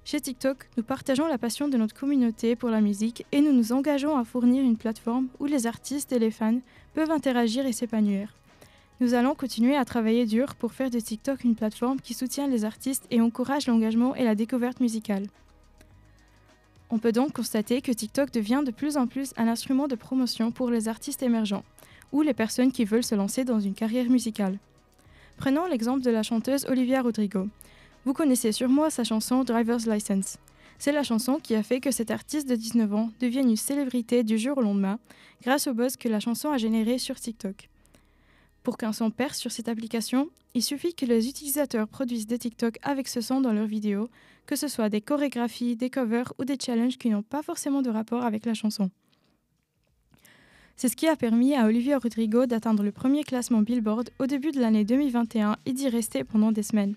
chez 0.05 0.21
TikTok, 0.21 0.69
nous 0.77 0.83
partageons 0.83 1.27
la 1.27 1.39
passion 1.39 1.67
de 1.67 1.77
notre 1.77 1.95
communauté 1.95 2.55
pour 2.55 2.69
la 2.69 2.79
musique 2.79 3.25
et 3.31 3.41
nous 3.41 3.51
nous 3.51 3.73
engageons 3.73 4.15
à 4.15 4.23
fournir 4.23 4.63
une 4.63 4.77
plateforme 4.77 5.29
où 5.39 5.47
les 5.47 5.65
artistes 5.65 6.11
et 6.11 6.19
les 6.19 6.29
fans 6.29 6.59
peuvent 6.93 7.09
interagir 7.09 7.65
et 7.65 7.73
s'épanouir. 7.73 8.31
Nous 8.99 9.15
allons 9.15 9.33
continuer 9.33 9.75
à 9.75 9.83
travailler 9.83 10.27
dur 10.27 10.53
pour 10.53 10.73
faire 10.73 10.91
de 10.91 10.99
TikTok 10.99 11.43
une 11.43 11.55
plateforme 11.55 11.99
qui 11.99 12.13
soutient 12.13 12.47
les 12.47 12.65
artistes 12.65 13.07
et 13.09 13.19
encourage 13.19 13.65
l'engagement 13.65 14.13
et 14.13 14.23
la 14.23 14.35
découverte 14.35 14.79
musicale. 14.79 15.25
On 16.91 16.99
peut 16.99 17.11
donc 17.11 17.33
constater 17.33 17.81
que 17.81 17.91
TikTok 17.91 18.29
devient 18.29 18.61
de 18.63 18.71
plus 18.71 18.97
en 18.97 19.07
plus 19.07 19.33
un 19.37 19.47
instrument 19.47 19.87
de 19.87 19.95
promotion 19.95 20.51
pour 20.51 20.69
les 20.69 20.87
artistes 20.87 21.23
émergents 21.23 21.63
ou 22.11 22.21
les 22.21 22.35
personnes 22.35 22.71
qui 22.71 22.85
veulent 22.85 23.03
se 23.03 23.15
lancer 23.15 23.43
dans 23.43 23.59
une 23.59 23.73
carrière 23.73 24.11
musicale. 24.11 24.59
Prenons 25.37 25.65
l'exemple 25.65 26.01
de 26.01 26.11
la 26.11 26.21
chanteuse 26.21 26.67
Olivia 26.69 27.01
Rodrigo. 27.01 27.47
Vous 28.05 28.13
connaissez 28.13 28.51
sûrement 28.51 28.91
sa 28.91 29.03
chanson 29.03 29.43
Driver's 29.43 29.87
License. 29.87 30.37
C'est 30.77 30.91
la 30.91 31.01
chanson 31.01 31.39
qui 31.41 31.55
a 31.55 31.63
fait 31.63 31.79
que 31.79 31.89
cet 31.89 32.11
artiste 32.11 32.47
de 32.47 32.55
19 32.55 32.93
ans 32.93 33.09
devienne 33.19 33.49
une 33.49 33.55
célébrité 33.55 34.23
du 34.23 34.37
jour 34.37 34.59
au 34.59 34.61
lendemain 34.61 34.99
grâce 35.41 35.65
au 35.65 35.73
buzz 35.73 35.97
que 35.97 36.07
la 36.07 36.19
chanson 36.19 36.51
a 36.51 36.59
généré 36.59 36.99
sur 36.99 37.19
TikTok. 37.19 37.67
Pour 38.61 38.77
qu'un 38.77 38.93
son 38.93 39.09
perce 39.09 39.39
sur 39.39 39.51
cette 39.51 39.69
application, 39.69 40.29
il 40.53 40.61
suffit 40.61 40.93
que 40.93 41.07
les 41.07 41.27
utilisateurs 41.27 41.87
produisent 41.87 42.27
des 42.27 42.37
TikTok 42.37 42.77
avec 42.83 43.07
ce 43.07 43.21
son 43.21 43.41
dans 43.41 43.53
leurs 43.53 43.65
vidéos, 43.65 44.07
que 44.45 44.55
ce 44.55 44.67
soit 44.67 44.89
des 44.89 45.01
chorégraphies, 45.01 45.75
des 45.75 45.89
covers 45.89 46.31
ou 46.37 46.45
des 46.45 46.57
challenges 46.63 46.99
qui 46.99 47.09
n'ont 47.09 47.23
pas 47.23 47.41
forcément 47.41 47.81
de 47.81 47.89
rapport 47.89 48.23
avec 48.23 48.45
la 48.45 48.53
chanson. 48.53 48.91
C'est 50.75 50.89
ce 50.89 50.95
qui 50.95 51.07
a 51.07 51.15
permis 51.15 51.55
à 51.55 51.65
Olivia 51.65 51.97
Rodrigo 51.97 52.45
d'atteindre 52.45 52.83
le 52.83 52.91
premier 52.91 53.23
classement 53.23 53.61
Billboard 53.61 54.11
au 54.19 54.27
début 54.27 54.51
de 54.51 54.59
l'année 54.59 54.85
2021 54.85 55.55
et 55.65 55.73
d'y 55.73 55.89
rester 55.89 56.23
pendant 56.23 56.51
des 56.51 56.63
semaines. 56.63 56.95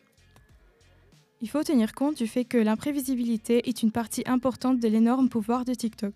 Il 1.41 1.49
faut 1.49 1.63
tenir 1.63 1.95
compte 1.95 2.17
du 2.17 2.27
fait 2.27 2.45
que 2.45 2.59
l'imprévisibilité 2.59 3.69
est 3.69 3.83
une 3.85 3.93
partie 3.93 4.25
importante 4.27 4.81
de 4.81 4.89
l'énorme 4.89 5.29
pouvoir 5.29 5.65
de 5.65 5.73
TikTok. 5.73 6.15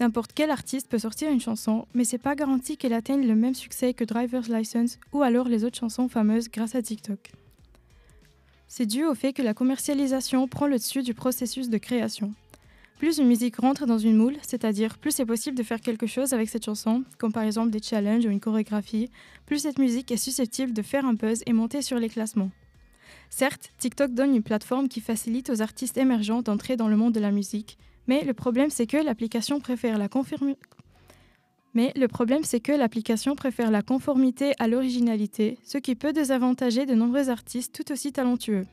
N'importe 0.00 0.32
quel 0.34 0.50
artiste 0.50 0.88
peut 0.88 0.98
sortir 0.98 1.30
une 1.30 1.40
chanson, 1.40 1.86
mais 1.94 2.04
c'est 2.04 2.18
pas 2.18 2.34
garanti 2.34 2.76
qu'elle 2.76 2.92
atteigne 2.92 3.26
le 3.26 3.36
même 3.36 3.54
succès 3.54 3.94
que 3.94 4.02
Driver's 4.02 4.48
License 4.48 4.98
ou 5.12 5.22
alors 5.22 5.48
les 5.48 5.62
autres 5.62 5.78
chansons 5.78 6.08
fameuses 6.08 6.48
grâce 6.48 6.74
à 6.74 6.82
TikTok. 6.82 7.30
C'est 8.66 8.86
dû 8.86 9.04
au 9.04 9.14
fait 9.14 9.32
que 9.32 9.42
la 9.42 9.54
commercialisation 9.54 10.48
prend 10.48 10.66
le 10.66 10.76
dessus 10.76 11.02
du 11.02 11.14
processus 11.14 11.70
de 11.70 11.78
création. 11.78 12.34
Plus 12.98 13.18
une 13.18 13.28
musique 13.28 13.56
rentre 13.56 13.86
dans 13.86 13.98
une 13.98 14.16
moule, 14.16 14.36
c'est-à-dire 14.42 14.98
plus 14.98 15.12
c'est 15.12 15.24
possible 15.24 15.56
de 15.56 15.62
faire 15.62 15.80
quelque 15.80 16.08
chose 16.08 16.32
avec 16.32 16.48
cette 16.48 16.64
chanson, 16.64 17.04
comme 17.16 17.32
par 17.32 17.44
exemple 17.44 17.70
des 17.70 17.80
challenges 17.80 18.26
ou 18.26 18.30
une 18.30 18.40
chorégraphie, 18.40 19.08
plus 19.46 19.60
cette 19.60 19.78
musique 19.78 20.10
est 20.10 20.16
susceptible 20.16 20.72
de 20.72 20.82
faire 20.82 21.06
un 21.06 21.14
buzz 21.14 21.44
et 21.46 21.52
monter 21.52 21.80
sur 21.80 22.00
les 22.00 22.08
classements. 22.08 22.50
Certes, 23.30 23.72
TikTok 23.78 24.12
donne 24.12 24.34
une 24.34 24.42
plateforme 24.42 24.88
qui 24.88 25.00
facilite 25.00 25.50
aux 25.50 25.62
artistes 25.62 25.98
émergents 25.98 26.42
d'entrer 26.42 26.76
dans 26.76 26.88
le 26.88 26.96
monde 26.96 27.14
de 27.14 27.20
la 27.20 27.30
musique, 27.30 27.78
mais 28.06 28.24
le 28.24 28.32
problème 28.32 28.70
c'est 28.70 28.86
que 28.86 28.96
l'application 28.96 29.60
préfère 29.60 29.98
la 29.98 30.08
conformité 33.82 34.54
à 34.58 34.66
l'originalité, 34.66 35.58
ce 35.62 35.78
qui 35.78 35.94
peut 35.94 36.12
désavantager 36.12 36.86
de 36.86 36.94
nombreux 36.94 37.28
artistes 37.28 37.74
tout 37.74 37.92
aussi 37.92 38.12
talentueux. 38.12 38.66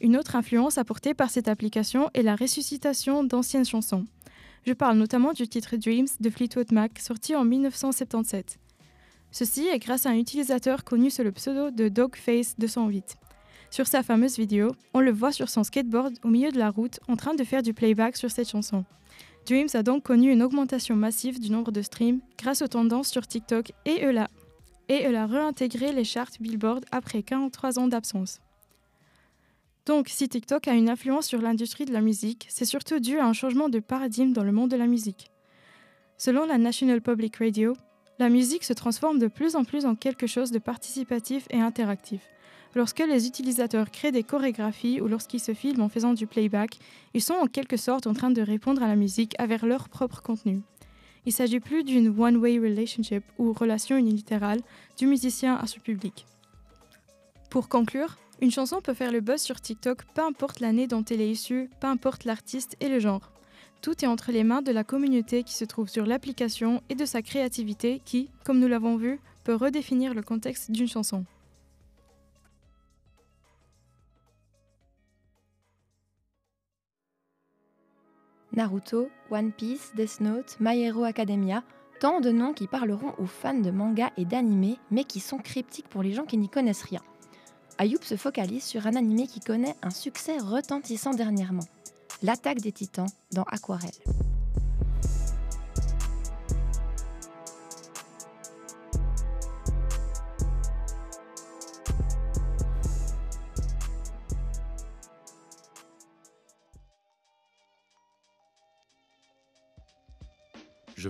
Une 0.00 0.16
autre 0.16 0.36
influence 0.36 0.78
apportée 0.78 1.14
par 1.14 1.30
cette 1.30 1.48
application 1.48 2.10
est 2.14 2.22
la 2.22 2.36
ressuscitation 2.36 3.22
d'anciennes 3.24 3.64
chansons. 3.64 4.04
Je 4.66 4.72
parle 4.72 4.96
notamment 4.96 5.32
du 5.32 5.46
titre 5.46 5.76
Dreams 5.76 6.08
de 6.20 6.30
Fleetwood 6.30 6.72
Mac, 6.72 6.98
sorti 6.98 7.36
en 7.36 7.44
1977. 7.44 8.58
Ceci 9.30 9.66
est 9.66 9.78
grâce 9.78 10.06
à 10.06 10.10
un 10.10 10.16
utilisateur 10.16 10.84
connu 10.84 11.10
sous 11.10 11.22
le 11.22 11.32
pseudo 11.32 11.70
de 11.70 11.88
Dogface208. 11.88 13.16
Sur 13.74 13.88
sa 13.88 14.04
fameuse 14.04 14.38
vidéo, 14.38 14.76
on 14.92 15.00
le 15.00 15.10
voit 15.10 15.32
sur 15.32 15.48
son 15.48 15.64
skateboard 15.64 16.14
au 16.22 16.28
milieu 16.28 16.52
de 16.52 16.60
la 16.60 16.70
route 16.70 17.00
en 17.08 17.16
train 17.16 17.34
de 17.34 17.42
faire 17.42 17.60
du 17.60 17.74
playback 17.74 18.16
sur 18.16 18.30
cette 18.30 18.48
chanson. 18.48 18.84
Dreams 19.48 19.66
a 19.74 19.82
donc 19.82 20.04
connu 20.04 20.30
une 20.30 20.44
augmentation 20.44 20.94
massive 20.94 21.40
du 21.40 21.50
nombre 21.50 21.72
de 21.72 21.82
streams 21.82 22.20
grâce 22.38 22.62
aux 22.62 22.68
tendances 22.68 23.08
sur 23.08 23.26
TikTok 23.26 23.72
et 23.84 23.98
elle 24.00 24.18
a, 24.18 24.30
et 24.88 25.02
elle 25.02 25.16
a 25.16 25.26
réintégré 25.26 25.90
les 25.90 26.04
charts 26.04 26.30
Billboard 26.38 26.84
après 26.92 27.24
43 27.24 27.80
ans 27.80 27.88
d'absence. 27.88 28.38
Donc, 29.86 30.08
si 30.08 30.28
TikTok 30.28 30.68
a 30.68 30.74
une 30.74 30.88
influence 30.88 31.26
sur 31.26 31.42
l'industrie 31.42 31.84
de 31.84 31.92
la 31.92 32.00
musique, 32.00 32.46
c'est 32.50 32.64
surtout 32.64 33.00
dû 33.00 33.18
à 33.18 33.26
un 33.26 33.32
changement 33.32 33.68
de 33.68 33.80
paradigme 33.80 34.32
dans 34.32 34.44
le 34.44 34.52
monde 34.52 34.70
de 34.70 34.76
la 34.76 34.86
musique. 34.86 35.32
Selon 36.16 36.46
la 36.46 36.58
National 36.58 37.02
Public 37.02 37.38
Radio, 37.38 37.72
la 38.20 38.28
musique 38.28 38.62
se 38.62 38.72
transforme 38.72 39.18
de 39.18 39.26
plus 39.26 39.56
en 39.56 39.64
plus 39.64 39.84
en 39.84 39.96
quelque 39.96 40.28
chose 40.28 40.52
de 40.52 40.60
participatif 40.60 41.48
et 41.50 41.60
interactif. 41.60 42.20
Lorsque 42.74 42.98
les 42.98 43.26
utilisateurs 43.26 43.90
créent 43.90 44.10
des 44.10 44.24
chorégraphies 44.24 45.00
ou 45.00 45.06
lorsqu'ils 45.06 45.40
se 45.40 45.54
filment 45.54 45.82
en 45.82 45.88
faisant 45.88 46.12
du 46.12 46.26
playback, 46.26 46.78
ils 47.14 47.22
sont 47.22 47.34
en 47.34 47.46
quelque 47.46 47.76
sorte 47.76 48.06
en 48.06 48.14
train 48.14 48.30
de 48.30 48.42
répondre 48.42 48.82
à 48.82 48.88
la 48.88 48.96
musique 48.96 49.34
avec 49.38 49.62
leur 49.62 49.88
propre 49.88 50.22
contenu. 50.22 50.60
Il 51.26 51.32
s'agit 51.32 51.60
plus 51.60 51.84
d'une 51.84 52.08
one-way 52.20 52.58
relationship 52.58 53.22
ou 53.38 53.52
relation 53.52 53.96
unilatérale 53.96 54.60
du 54.98 55.06
musicien 55.06 55.56
à 55.56 55.66
son 55.66 55.80
public. 55.80 56.26
Pour 57.48 57.68
conclure, 57.68 58.18
une 58.42 58.50
chanson 58.50 58.80
peut 58.80 58.94
faire 58.94 59.12
le 59.12 59.20
buzz 59.20 59.40
sur 59.40 59.60
TikTok, 59.60 60.04
peu 60.12 60.22
importe 60.22 60.58
l'année 60.58 60.88
dont 60.88 61.04
elle 61.04 61.20
est 61.20 61.30
issue, 61.30 61.70
peu 61.80 61.86
importe 61.86 62.24
l'artiste 62.24 62.76
et 62.80 62.88
le 62.88 62.98
genre. 62.98 63.30
Tout 63.80 64.04
est 64.04 64.08
entre 64.08 64.32
les 64.32 64.44
mains 64.44 64.62
de 64.62 64.72
la 64.72 64.82
communauté 64.82 65.44
qui 65.44 65.54
se 65.54 65.64
trouve 65.64 65.88
sur 65.88 66.06
l'application 66.06 66.82
et 66.88 66.94
de 66.94 67.04
sa 67.04 67.22
créativité 67.22 68.02
qui, 68.04 68.28
comme 68.44 68.58
nous 68.58 68.68
l'avons 68.68 68.96
vu, 68.96 69.20
peut 69.44 69.54
redéfinir 69.54 70.14
le 70.14 70.22
contexte 70.22 70.70
d'une 70.72 70.88
chanson. 70.88 71.24
Naruto, 78.56 79.08
One 79.30 79.52
Piece, 79.52 79.92
Death 79.96 80.20
Note, 80.20 80.56
My 80.60 80.90
Academia, 81.04 81.62
tant 82.00 82.20
de 82.20 82.30
noms 82.30 82.52
qui 82.52 82.66
parleront 82.66 83.14
aux 83.18 83.26
fans 83.26 83.58
de 83.58 83.70
manga 83.70 84.10
et 84.16 84.24
d'anime, 84.24 84.76
mais 84.90 85.04
qui 85.04 85.20
sont 85.20 85.38
cryptiques 85.38 85.88
pour 85.88 86.02
les 86.02 86.12
gens 86.12 86.24
qui 86.24 86.36
n'y 86.36 86.48
connaissent 86.48 86.82
rien. 86.82 87.00
Ayoub 87.78 88.02
se 88.02 88.16
focalise 88.16 88.64
sur 88.64 88.86
un 88.86 88.94
animé 88.94 89.26
qui 89.26 89.40
connaît 89.40 89.74
un 89.82 89.90
succès 89.90 90.38
retentissant 90.38 91.12
dernièrement, 91.12 91.66
l'attaque 92.22 92.60
des 92.60 92.72
titans 92.72 93.08
dans 93.32 93.44
Aquarelle. 93.44 93.90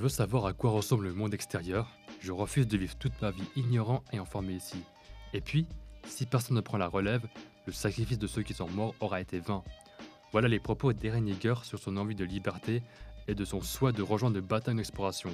Veux 0.05 0.11
savoir 0.11 0.45
à 0.45 0.53
quoi 0.53 0.71
ressemble 0.71 1.05
le 1.05 1.15
monde 1.15 1.33
extérieur. 1.33 1.89
Je 2.21 2.31
refuse 2.31 2.69
de 2.69 2.77
vivre 2.77 2.95
toute 2.97 3.23
ma 3.23 3.31
vie 3.31 3.49
ignorant 3.57 4.05
et 4.13 4.21
enfermé 4.21 4.53
ici. 4.53 4.77
Et 5.33 5.41
puis, 5.41 5.67
si 6.07 6.27
personne 6.27 6.57
ne 6.57 6.61
prend 6.61 6.77
la 6.77 6.89
relève, 6.89 7.27
le 7.65 7.73
sacrifice 7.73 8.19
de 8.19 8.27
ceux 8.27 8.43
qui 8.43 8.53
sont 8.53 8.69
morts 8.69 8.95
aura 9.01 9.23
été 9.23 9.39
vain. 9.39 9.65
Voilà 10.31 10.47
les 10.47 10.61
propos 10.61 10.93
d'Eren 10.93 11.27
Yeager 11.27 11.55
sur 11.63 11.79
son 11.79 11.97
envie 11.97 12.15
de 12.15 12.27
liberté 12.27 12.83
et 13.29 13.35
de 13.35 13.47
son 13.47 13.63
souhait 13.63 13.95
de 13.95 14.03
rejoindre 14.03 14.35
le 14.37 14.43
bataille 14.43 14.75
d'exploration. 14.75 15.31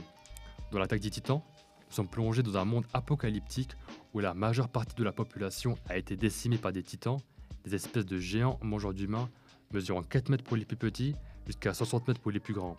Dans 0.71 0.79
l'attaque 0.79 1.00
des 1.00 1.11
titans, 1.11 1.43
nous 1.89 1.93
sommes 1.93 2.09
plongés 2.09 2.45
dans 2.45 2.57
un 2.57 2.65
monde 2.65 2.87
apocalyptique 2.93 3.73
où 4.15 4.21
la 4.21 4.35
majeure 4.35 4.69
partie 4.69 4.95
de 4.95 5.03
la 5.03 5.11
population 5.11 5.75
a 5.89 5.99
été 5.99 6.17
décimée 6.17 6.59
par 6.59 6.71
des 6.71 6.85
titans, 6.85 7.19
des 7.65 7.75
espèces 7.75 8.07
de 8.07 8.21
géants 8.21 8.61
mangeurs 8.62 8.95
d'humains, 8.95 9.31
mesurant 9.73 10.05
4 10.05 10.29
mètres 10.29 10.45
pour 10.45 10.57
les 10.57 10.65
plus 10.65 10.77
petits 10.77 11.17
jusqu'à 11.45 11.75
60 11.75 12.07
mètres 12.07 12.21
pour 12.21 12.31
les 12.31 12.39
plus 12.39 12.55
grands. 12.55 12.77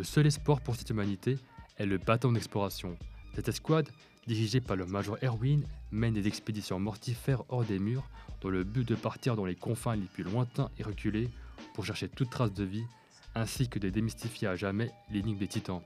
Le 0.00 0.04
seul 0.04 0.26
espoir 0.26 0.62
pour 0.62 0.76
cette 0.76 0.88
humanité 0.88 1.36
est 1.76 1.84
le 1.84 1.98
bâton 1.98 2.32
d'exploration. 2.32 2.96
Cette 3.34 3.48
escouade, 3.48 3.90
dirigée 4.26 4.62
par 4.62 4.74
le 4.74 4.86
Major 4.86 5.18
Erwin, 5.22 5.62
mène 5.90 6.14
des 6.14 6.26
expéditions 6.26 6.80
mortifères 6.80 7.42
hors 7.50 7.66
des 7.66 7.78
murs 7.78 8.08
dans 8.40 8.48
le 8.48 8.64
but 8.64 8.88
de 8.88 8.94
partir 8.94 9.36
dans 9.36 9.44
les 9.44 9.56
confins 9.56 9.96
les 9.96 10.06
plus 10.06 10.24
lointains 10.24 10.70
et 10.78 10.84
reculés 10.84 11.28
pour 11.74 11.84
chercher 11.84 12.08
toute 12.08 12.30
trace 12.30 12.54
de 12.54 12.64
vie, 12.64 12.86
ainsi 13.34 13.68
que 13.68 13.78
de 13.78 13.90
démystifier 13.90 14.48
à 14.48 14.56
jamais 14.56 14.90
l'énigme 15.10 15.38
des 15.38 15.48
titans. 15.48 15.82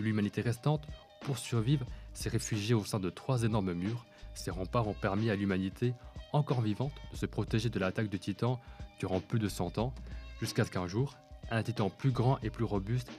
L'humanité 0.00 0.40
restante, 0.40 0.86
pour 1.26 1.36
survivre, 1.36 1.84
s'est 2.14 2.30
réfugiée 2.30 2.74
au 2.74 2.86
sein 2.86 3.00
de 3.00 3.10
trois 3.10 3.42
énormes 3.42 3.74
murs. 3.74 4.06
Ces 4.34 4.50
remparts 4.50 4.88
ont 4.88 4.94
permis 4.94 5.28
à 5.28 5.36
l'humanité, 5.36 5.92
encore 6.32 6.62
vivante, 6.62 6.94
de 7.12 7.18
se 7.18 7.26
protéger 7.26 7.68
de 7.68 7.78
l'attaque 7.78 8.08
de 8.08 8.16
titans 8.16 8.56
durant 8.98 9.20
plus 9.20 9.40
de 9.40 9.50
100 9.50 9.76
ans, 9.76 9.92
jusqu'à 10.40 10.64
ce 10.64 10.70
qu'un 10.70 10.86
jour, 10.86 11.14
un 11.50 11.62
titan 11.62 11.90
plus 11.90 12.10
grand 12.10 12.38
et 12.42 12.50
plus 12.50 12.64
robuste 12.64 13.10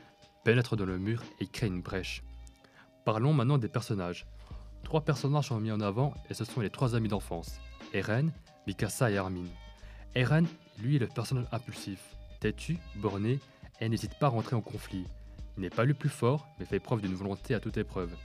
pénètre 0.44 0.75
dans 0.75 0.86
le 0.86 0.98
mur 0.98 1.24
et 1.39 1.48
crée 1.48 1.67
une 1.67 1.82
brèche. 1.82 2.24
Parlons 3.03 3.34
maintenant 3.34 3.58
des 3.58 3.67
personnages. 3.67 4.25
Trois 4.84 5.01
personnages 5.01 5.48
sont 5.48 5.60
mis 5.60 5.72
en 5.72 5.82
avant 5.82 6.13
et 6.29 6.34
ce 6.34 6.46
sont 6.46 6.62
les 6.62 6.70
trois 6.70 6.96
amis 6.96 7.08
d'enfance, 7.08 7.60
Eren, 7.94 8.32
Mikasa 8.67 9.12
et 9.12 9.17
Armin. 9.17 9.48
Eren, 10.15 10.46
lui, 10.79 10.96
est 10.96 11.00
le 11.00 11.08
personnage 11.08 11.48
impulsif, 11.51 12.00
têtu, 12.39 12.77
borné 12.96 13.39
et 13.82 13.89
n'hésite 13.89 14.17
pas 14.20 14.27
à 14.27 14.29
rentrer 14.29 14.55
en 14.55 14.62
conflit. 14.62 15.05
Il 15.58 15.62
n'est 15.62 15.70
pas 15.70 15.86
le 15.86 15.94
plus 15.94 16.10
fort, 16.10 16.48
mais 16.60 16.65
fait 16.65 16.79
preuve 16.79 17.01
d'une 17.01 17.15
volonté 17.15 17.53
à 17.55 17.60
toute 17.60 17.77
épreuve. 17.77 18.15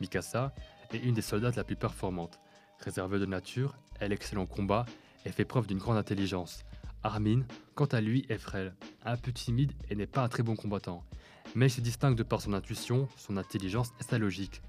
Mikasa 0.00 0.54
est 0.92 0.98
une 0.98 1.14
des 1.14 1.22
soldates 1.22 1.56
la 1.56 1.64
plus 1.64 1.76
performante. 1.76 2.38
Réservée 2.80 3.18
de 3.18 3.26
nature, 3.26 3.76
elle 4.00 4.12
excelle 4.12 4.38
en 4.38 4.46
combat 4.46 4.86
et 5.24 5.30
fait 5.30 5.44
preuve 5.44 5.66
d'une 5.66 5.78
grande 5.78 5.96
intelligence. 5.96 6.64
Armin, 7.08 7.40
quant 7.74 7.86
à 7.86 8.02
lui, 8.02 8.26
est 8.28 8.36
frêle, 8.36 8.74
un 9.06 9.16
peu 9.16 9.32
timide 9.32 9.72
et 9.88 9.94
n'est 9.94 10.06
pas 10.06 10.22
un 10.22 10.28
très 10.28 10.42
bon 10.42 10.56
combattant. 10.56 11.02
Mais 11.54 11.68
il 11.68 11.70
se 11.70 11.80
distingue 11.80 12.16
de 12.16 12.22
par 12.22 12.42
son 12.42 12.52
intuition, 12.52 13.08
son 13.16 13.38
intelligence 13.38 13.92
et 13.98 14.04
sa 14.04 14.18
logique. 14.18 14.60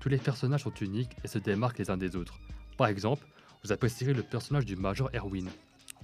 Tous 0.00 0.08
les 0.08 0.18
personnages 0.18 0.64
sont 0.64 0.74
uniques 0.74 1.16
et 1.22 1.28
se 1.28 1.38
démarquent 1.38 1.78
les 1.78 1.90
uns 1.90 1.96
des 1.96 2.16
autres. 2.16 2.40
Par 2.76 2.88
exemple, 2.88 3.24
vous 3.62 3.70
apprécierez 3.70 4.14
le 4.14 4.24
personnage 4.24 4.64
du 4.64 4.74
Major 4.74 5.10
Erwin. 5.14 5.48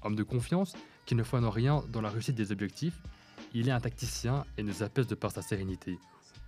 Homme 0.02 0.14
de 0.14 0.22
confiance, 0.22 0.74
qui 1.04 1.16
ne 1.16 1.24
en 1.32 1.50
rien 1.50 1.82
dans 1.88 2.00
la 2.00 2.10
réussite 2.10 2.36
des 2.36 2.52
objectifs, 2.52 3.02
il 3.52 3.68
est 3.68 3.72
un 3.72 3.80
tacticien 3.80 4.44
et 4.56 4.62
nous 4.62 4.84
apaise 4.84 5.08
de 5.08 5.16
par 5.16 5.32
sa 5.32 5.42
sérénité. 5.42 5.98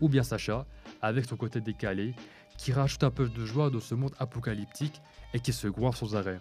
Ou 0.00 0.08
bien 0.08 0.22
Sacha, 0.22 0.64
avec 1.02 1.24
son 1.24 1.36
côté 1.36 1.60
décalé, 1.60 2.14
qui 2.56 2.72
rajoute 2.72 3.02
un 3.02 3.10
peu 3.10 3.28
de 3.28 3.44
joie 3.44 3.70
dans 3.70 3.80
ce 3.80 3.96
monde 3.96 4.14
apocalyptique 4.20 5.00
et 5.32 5.40
qui 5.40 5.52
se 5.52 5.66
goinfre 5.66 5.98
sans 5.98 6.14
arrêt. 6.14 6.40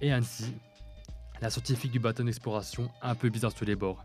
Et 0.00 0.12
ainsi, 0.12 0.54
la 1.42 1.50
scientifique 1.50 1.90
du 1.90 1.98
bâton 1.98 2.22
d'exploration 2.22 2.88
un 3.02 3.16
peu 3.16 3.28
bizarre 3.28 3.50
sur 3.50 3.66
les 3.66 3.74
bords. 3.74 4.04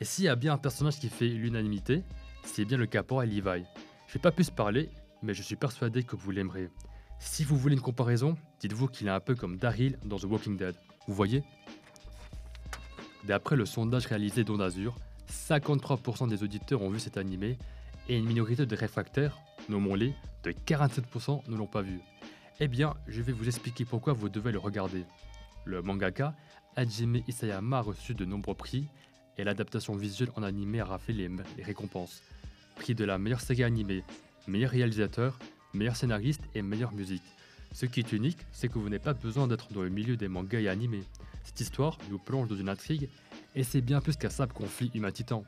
Et 0.00 0.04
s'il 0.04 0.26
y 0.26 0.28
a 0.28 0.36
bien 0.36 0.52
un 0.52 0.58
personnage 0.58 0.98
qui 0.98 1.08
fait 1.08 1.28
l'unanimité, 1.28 2.02
c'est 2.44 2.66
bien 2.66 2.76
le 2.76 2.84
caporal 2.84 3.30
Levi. 3.30 3.64
Je 4.06 4.12
vais 4.12 4.20
pas 4.20 4.30
plus 4.30 4.50
parler, 4.50 4.90
mais 5.22 5.32
je 5.32 5.42
suis 5.42 5.56
persuadé 5.56 6.02
que 6.02 6.14
vous 6.14 6.30
l'aimerez. 6.30 6.68
Si 7.18 7.42
vous 7.42 7.56
voulez 7.56 7.74
une 7.74 7.80
comparaison, 7.80 8.36
dites-vous 8.60 8.88
qu'il 8.88 9.06
est 9.06 9.10
un 9.10 9.20
peu 9.20 9.34
comme 9.34 9.56
Daryl 9.56 9.98
dans 10.04 10.18
The 10.18 10.24
Walking 10.24 10.58
Dead. 10.58 10.74
Vous 11.08 11.14
voyez? 11.14 11.42
D'après 13.24 13.56
le 13.56 13.64
sondage 13.64 14.04
réalisé 14.04 14.44
dans 14.44 14.60
Azure, 14.60 14.94
53% 15.32 16.28
des 16.28 16.42
auditeurs 16.42 16.82
ont 16.82 16.90
vu 16.90 17.00
cet 17.00 17.16
animé 17.16 17.56
et 18.10 18.18
une 18.18 18.26
minorité 18.26 18.66
de 18.66 18.76
réfractaires, 18.76 19.38
nommons-les, 19.70 20.14
de 20.42 20.50
47% 20.50 21.48
ne 21.48 21.56
l'ont 21.56 21.66
pas 21.66 21.80
vu. 21.80 22.00
Eh 22.60 22.68
bien, 22.68 22.92
je 23.08 23.22
vais 23.22 23.32
vous 23.32 23.46
expliquer 23.46 23.86
pourquoi 23.86 24.12
vous 24.12 24.28
devez 24.28 24.52
le 24.52 24.58
regarder. 24.58 25.06
Le 25.64 25.80
mangaka 25.80 26.34
Hajime 26.76 27.22
Isayama 27.28 27.78
a 27.78 27.80
reçu 27.82 28.14
de 28.14 28.24
nombreux 28.24 28.54
prix 28.54 28.88
et 29.38 29.44
l'adaptation 29.44 29.94
visuelle 29.94 30.30
en 30.36 30.42
animé 30.42 30.80
a 30.80 30.84
raflé 30.84 31.14
les, 31.14 31.62
récompenses. 31.62 32.22
Prix 32.76 32.94
de 32.94 33.04
la 33.04 33.18
meilleure 33.18 33.40
saga 33.40 33.66
animée, 33.66 34.02
meilleur 34.48 34.70
réalisateur, 34.70 35.38
meilleur 35.72 35.94
scénariste 35.94 36.42
et 36.54 36.62
meilleure 36.62 36.92
musique. 36.92 37.22
Ce 37.72 37.86
qui 37.86 38.00
est 38.00 38.12
unique, 38.12 38.38
c'est 38.52 38.68
que 38.68 38.78
vous 38.78 38.88
n'avez 38.88 38.98
pas 38.98 39.14
besoin 39.14 39.46
d'être 39.46 39.72
dans 39.72 39.82
le 39.82 39.88
milieu 39.88 40.16
des 40.16 40.28
mangas 40.28 40.60
et 40.60 40.68
animés. 40.68 41.04
Cette 41.44 41.60
histoire 41.60 41.98
nous 42.10 42.18
plonge 42.18 42.48
dans 42.48 42.56
une 42.56 42.68
intrigue 42.68 43.08
et 43.54 43.62
c'est 43.62 43.80
bien 43.80 44.00
plus 44.00 44.16
qu'un 44.16 44.30
simple 44.30 44.54
conflit 44.54 44.90
humain-titan. 44.94 45.44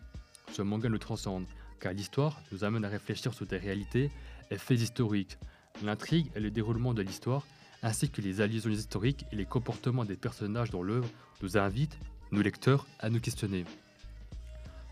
Ce 0.53 0.63
manga 0.63 0.89
nous 0.89 0.99
transcende, 0.99 1.47
car 1.81 1.93
l'histoire 1.93 2.41
nous 2.53 2.63
amène 2.63 2.85
à 2.85 2.89
réfléchir 2.89 3.35
sur 3.35 3.47
des 3.47 3.59
réalités 3.59 4.11
et 4.51 4.59
faits 4.59 4.81
historiques. 4.81 5.39
L'intrigue 5.83 6.31
et 6.37 6.41
le 6.41 6.51
déroulement 6.51 6.95
de 6.95 7.03
l'histoire, 7.03 7.45
ainsi 7.87 8.11
que 8.11 8.21
les 8.21 8.41
alliaisons 8.41 8.71
historiques 8.71 9.27
et 9.31 9.37
les 9.37 9.45
comportements 9.45 10.05
des 10.05 10.17
personnages 10.17 10.71
dans 10.71 10.83
l'œuvre, 10.83 11.09
nous 11.41 11.57
invitent, 11.57 11.97
nous 12.33 12.43
lecteurs, 12.43 12.85
à 12.99 13.11
nous 13.11 13.21
questionner. 13.21 13.65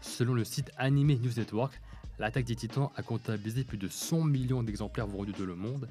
Selon 0.00 0.32
le 0.32 0.44
site 0.44 0.70
Anime 0.76 1.18
News 1.20 1.32
Network, 1.36 1.80
l'attaque 2.20 2.44
des 2.44 2.54
titans 2.54 2.90
a 2.94 3.02
comptabilisé 3.02 3.64
plus 3.64 3.78
de 3.78 3.88
100 3.88 4.22
millions 4.22 4.62
d'exemplaires 4.62 5.08
vendus 5.08 5.32
dans 5.32 5.44
le 5.44 5.56
monde, 5.56 5.88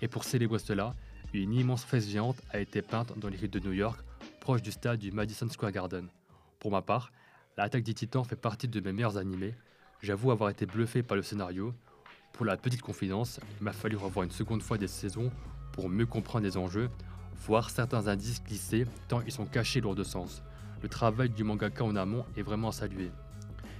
et 0.00 0.06
pour 0.06 0.22
célébrer 0.22 0.60
cela, 0.60 0.94
une 1.32 1.54
immense 1.54 1.82
fesse 1.82 2.08
géante 2.08 2.40
a 2.52 2.60
été 2.60 2.82
peinte 2.82 3.18
dans 3.18 3.28
les 3.28 3.36
rues 3.36 3.48
de 3.48 3.58
New 3.58 3.72
York, 3.72 3.98
proche 4.38 4.62
du 4.62 4.70
stade 4.70 5.00
du 5.00 5.10
Madison 5.10 5.48
Square 5.48 5.72
Garden. 5.72 6.06
Pour 6.60 6.70
ma 6.70 6.82
part, 6.82 7.10
l'attaque 7.56 7.82
des 7.82 7.94
titans 7.94 8.24
fait 8.24 8.36
partie 8.36 8.68
de 8.68 8.78
mes 8.78 8.92
meilleurs 8.92 9.16
animés. 9.16 9.56
J'avoue 10.02 10.30
avoir 10.30 10.50
été 10.50 10.66
bluffé 10.66 11.02
par 11.02 11.16
le 11.16 11.24
scénario. 11.24 11.74
Pour 12.32 12.46
la 12.46 12.56
petite 12.56 12.82
confidence, 12.82 13.40
il 13.58 13.64
m'a 13.64 13.72
fallu 13.72 13.96
revoir 13.96 14.22
une 14.22 14.30
seconde 14.30 14.62
fois 14.62 14.78
des 14.78 14.86
saisons 14.86 15.32
pour 15.74 15.88
mieux 15.88 16.06
comprendre 16.06 16.44
les 16.44 16.56
enjeux, 16.56 16.88
voir 17.46 17.68
certains 17.68 18.06
indices 18.06 18.42
glisser 18.44 18.86
tant 19.08 19.20
ils 19.22 19.32
sont 19.32 19.44
cachés 19.44 19.80
lourds 19.80 19.96
de 19.96 20.04
sens. 20.04 20.42
Le 20.82 20.88
travail 20.88 21.30
du 21.30 21.42
mangaka 21.42 21.82
en 21.82 21.96
amont 21.96 22.24
est 22.36 22.42
vraiment 22.42 22.68
à 22.68 22.72
saluer. 22.72 23.10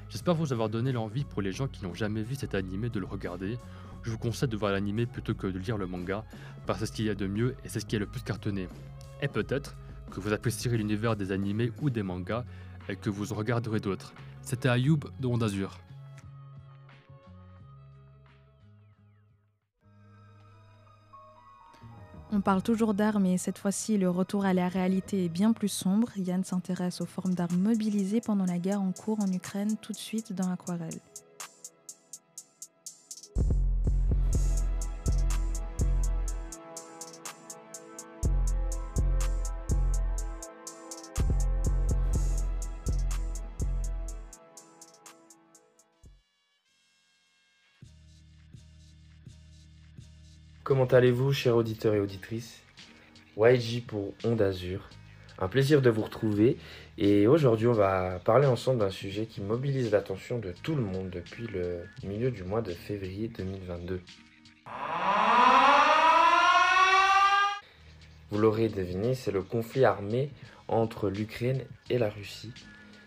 J'espère 0.09 0.35
vous 0.35 0.53
avoir 0.53 0.69
donné 0.69 0.91
l'envie 0.91 1.25
pour 1.25 1.41
les 1.41 1.53
gens 1.53 1.69
qui 1.69 1.85
n'ont 1.85 1.95
jamais 1.95 2.23
vu 2.23 2.35
cet 2.35 2.57
animé 2.57 2.91
de 2.91 2.99
le 2.99 3.07
regarder. 3.07 3.59
Je 4.03 4.11
vous 4.11 4.19
conseille 4.19 4.49
de 4.49 4.57
voir 4.57 4.73
l'animé 4.73 5.07
plutôt 5.07 5.35
que 5.35 5.47
de 5.47 5.59
lire 5.59 5.79
le 5.79 5.87
manga, 5.87 6.25
parce 6.67 6.81
que 6.81 6.85
c'est 6.85 6.91
ce 6.91 6.97
qu'il 6.97 7.05
y 7.05 7.11
a 7.11 7.15
de 7.15 7.29
mieux 7.29 7.55
et 7.65 7.69
c'est 7.69 7.79
ce 7.79 7.87
qui 7.87 7.95
est 7.95 8.01
le 8.01 8.07
plus 8.07 8.23
cartonné. 8.23 8.69
Et 9.23 9.29
peut-être 9.29 9.77
que 10.11 10.19
vous 10.19 10.33
apprécierez 10.33 10.77
l'univers 10.77 11.15
des 11.15 11.31
animés 11.31 11.71
ou 11.81 11.91
des 11.91 12.03
mangas 12.03 12.45
et 12.89 12.97
que 12.97 13.09
vous 13.09 13.33
en 13.33 13.37
regarderez 13.37 13.79
d'autres. 13.79 14.13
C'était 14.43 14.69
Ayoub 14.69 14.99
de 15.21 15.45
Azur. 15.45 15.79
On 22.37 22.41
parle 22.41 22.63
toujours 22.63 22.95
d'armes 22.95 23.23
mais 23.23 23.39
cette 23.39 23.59
fois-ci 23.59 23.97
le 23.97 24.11
retour 24.11 24.45
à 24.45 24.53
la 24.53 24.69
réalité 24.69 25.25
est 25.25 25.29
bien 25.29 25.53
plus 25.53 25.69
sombre. 25.69 26.09
Yann 26.17 26.43
s'intéresse 26.43 27.01
aux 27.01 27.07
formes 27.07 27.33
d'armes 27.33 27.57
mobilisées 27.57 28.21
pendant 28.21 28.45
la 28.45 28.59
guerre 28.59 28.83
en 28.83 28.91
cours 28.91 29.21
en 29.21 29.33
Ukraine 29.33 29.77
tout 29.81 29.93
de 29.93 29.97
suite 29.97 30.33
dans 30.33 30.51
Aquarelle. 30.51 30.99
Comment 50.75 50.87
allez-vous, 50.87 51.33
chers 51.33 51.55
auditeurs 51.55 51.95
et 51.95 52.01
auditrices? 52.01 52.61
YG 53.37 53.87
pour 53.87 54.13
Onde 54.25 54.43
Azur. 54.43 54.91
Un 55.39 55.47
plaisir 55.47 55.81
de 55.81 55.89
vous 55.89 56.03
retrouver 56.03 56.57
et 56.99 57.29
aujourd'hui 57.29 57.69
on 57.69 57.73
va 57.73 58.19
parler 58.25 58.49
ensemble 58.49 58.81
d'un 58.81 58.91
sujet 58.91 59.27
qui 59.27 59.41
mobilise 59.41 59.93
l'attention 59.93 60.41
de 60.41 60.53
tout 60.65 60.75
le 60.75 60.83
monde 60.83 61.11
depuis 61.11 61.47
le 61.47 61.85
milieu 62.03 62.33
du 62.33 62.43
mois 62.43 62.61
de 62.61 62.73
février 62.73 63.29
2022. 63.29 64.01
Vous 68.33 68.39
l'aurez 68.39 68.69
deviné, 68.69 69.15
c'est 69.15 69.31
le 69.31 69.43
conflit 69.43 69.85
armé 69.85 70.33
entre 70.67 71.09
l'Ukraine 71.09 71.63
et 71.89 71.99
la 71.99 72.11
Russie 72.11 72.53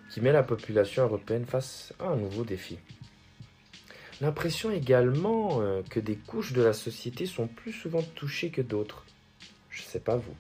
qui 0.10 0.22
met 0.22 0.32
la 0.32 0.44
population 0.44 1.04
européenne 1.04 1.46
face 1.46 1.94
à 2.00 2.06
un 2.06 2.16
nouveau 2.16 2.46
défi. 2.46 2.80
L'impression 4.20 4.72
également 4.72 5.62
euh, 5.62 5.82
que 5.90 6.00
des 6.00 6.16
couches 6.16 6.54
de 6.54 6.64
la 6.64 6.74
société 6.74 7.28
sont 7.28 7.48
plus 7.48 7.72
souvent 7.72 8.02
touchées 8.16 8.50
que 8.50 8.62
d'autres. 8.62 9.06
Je 9.70 9.84
ne 9.84 9.88
sais 9.88 10.00
pas 10.00 10.16
vous, 10.16 10.36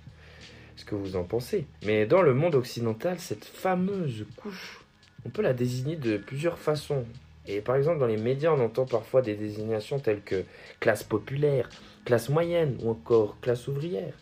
ce 0.75 0.83
que 0.83 0.95
vous 0.95 1.15
en 1.15 1.23
pensez. 1.23 1.67
Mais 1.85 2.07
dans 2.07 2.23
le 2.23 2.33
monde 2.33 2.55
occidental, 2.55 3.19
cette 3.19 3.45
fameuse 3.45 4.25
couche, 4.35 4.83
on 5.25 5.29
peut 5.29 5.43
la 5.43 5.53
désigner 5.53 5.95
de 5.95 6.17
plusieurs 6.17 6.57
façons. 6.57 7.05
Et 7.45 7.61
par 7.61 7.75
exemple, 7.75 7.99
dans 7.99 8.07
les 8.07 8.17
médias, 8.17 8.51
on 8.51 8.59
entend 8.59 8.85
parfois 8.85 9.21
des 9.21 9.35
désignations 9.35 9.99
telles 9.99 10.23
que 10.23 10.43
classe 10.79 11.03
populaire, 11.03 11.69
classe 12.03 12.29
moyenne 12.29 12.77
ou 12.81 12.89
encore 12.89 13.39
classe 13.41 13.67
ouvrière. 13.67 14.13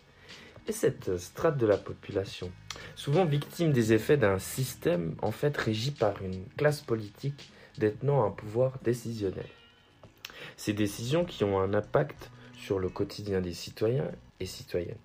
Et 0.68 0.72
cette 0.72 1.16
strate 1.16 1.56
de 1.56 1.66
la 1.66 1.78
population, 1.78 2.50
souvent 2.94 3.24
victime 3.24 3.72
des 3.72 3.92
effets 3.92 4.16
d'un 4.16 4.38
système 4.38 5.14
en 5.22 5.30
fait 5.30 5.56
régi 5.56 5.92
par 5.92 6.20
une 6.22 6.44
classe 6.56 6.82
politique 6.82 7.50
détenant 7.78 8.24
un 8.24 8.30
pouvoir 8.30 8.78
décisionnel. 8.82 9.46
Ces 10.56 10.72
décisions 10.72 11.24
qui 11.24 11.44
ont 11.44 11.60
un 11.60 11.74
impact 11.74 12.30
sur 12.54 12.78
le 12.78 12.88
quotidien 12.88 13.40
des 13.40 13.52
citoyens 13.52 14.10
et 14.40 14.46
citoyennes. 14.46 14.96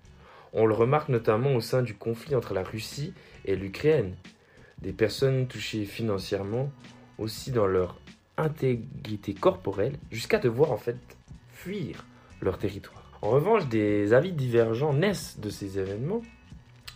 On 0.52 0.66
le 0.66 0.74
remarque 0.74 1.08
notamment 1.08 1.54
au 1.54 1.60
sein 1.60 1.82
du 1.82 1.94
conflit 1.94 2.34
entre 2.34 2.54
la 2.54 2.62
Russie 2.62 3.14
et 3.44 3.56
l'Ukraine. 3.56 4.14
Des 4.78 4.92
personnes 4.92 5.46
touchées 5.46 5.84
financièrement, 5.84 6.70
aussi 7.18 7.52
dans 7.52 7.66
leur 7.66 7.98
intégrité 8.36 9.34
corporelle, 9.34 9.96
jusqu'à 10.10 10.38
devoir 10.38 10.72
en 10.72 10.76
fait 10.76 10.98
fuir 11.52 12.04
leur 12.40 12.58
territoire. 12.58 13.02
En 13.22 13.30
revanche, 13.30 13.68
des 13.68 14.12
avis 14.12 14.32
divergents 14.32 14.92
naissent 14.92 15.38
de 15.38 15.48
ces 15.48 15.78
événements, 15.78 16.22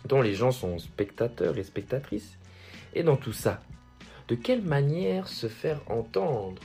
dont 0.05 0.21
les 0.21 0.33
gens 0.33 0.51
sont 0.51 0.77
spectateurs 0.77 1.57
et 1.57 1.63
spectatrices. 1.63 2.37
Et 2.93 3.03
dans 3.03 3.15
tout 3.15 3.33
ça, 3.33 3.61
de 4.27 4.35
quelle 4.35 4.61
manière 4.61 5.27
se 5.27 5.47
faire 5.47 5.81
entendre 5.87 6.61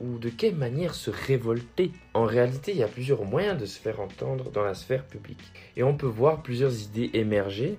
ou 0.00 0.18
de 0.18 0.30
quelle 0.30 0.56
manière 0.56 0.94
se 0.94 1.10
révolter? 1.10 1.92
En 2.14 2.24
réalité, 2.24 2.72
il 2.72 2.78
y 2.78 2.82
a 2.82 2.88
plusieurs 2.88 3.24
moyens 3.24 3.60
de 3.60 3.66
se 3.66 3.78
faire 3.78 4.00
entendre 4.00 4.50
dans 4.50 4.62
la 4.62 4.74
sphère 4.74 5.04
publique. 5.04 5.52
Et 5.76 5.82
on 5.82 5.96
peut 5.96 6.06
voir 6.06 6.42
plusieurs 6.42 6.82
idées 6.82 7.10
émerger, 7.14 7.78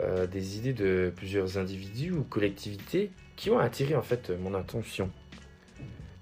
euh, 0.00 0.26
des 0.26 0.58
idées 0.58 0.72
de 0.72 1.12
plusieurs 1.14 1.58
individus 1.58 2.12
ou 2.12 2.22
collectivités 2.22 3.10
qui 3.36 3.50
ont 3.50 3.58
attiré 3.58 3.94
en 3.94 4.02
fait 4.02 4.30
mon 4.30 4.54
attention. 4.54 5.10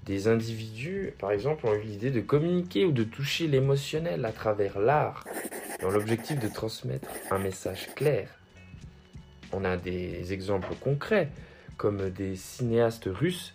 Des 0.04 0.26
individus, 0.26 1.12
par 1.18 1.32
exemple, 1.32 1.66
ont 1.66 1.74
eu 1.74 1.82
l'idée 1.82 2.10
de 2.10 2.20
communiquer 2.20 2.86
ou 2.86 2.92
de 2.92 3.04
toucher 3.04 3.46
l'émotionnel 3.46 4.24
à 4.24 4.32
travers 4.32 4.78
l'art, 4.78 5.24
dans 5.82 5.90
l'objectif 5.90 6.38
de 6.38 6.48
transmettre 6.48 7.08
un 7.30 7.38
message 7.38 7.88
clair. 7.94 8.37
On 9.52 9.64
a 9.64 9.76
des 9.76 10.32
exemples 10.32 10.74
concrets, 10.80 11.28
comme 11.76 12.10
des 12.10 12.36
cinéastes 12.36 13.08
russes 13.10 13.54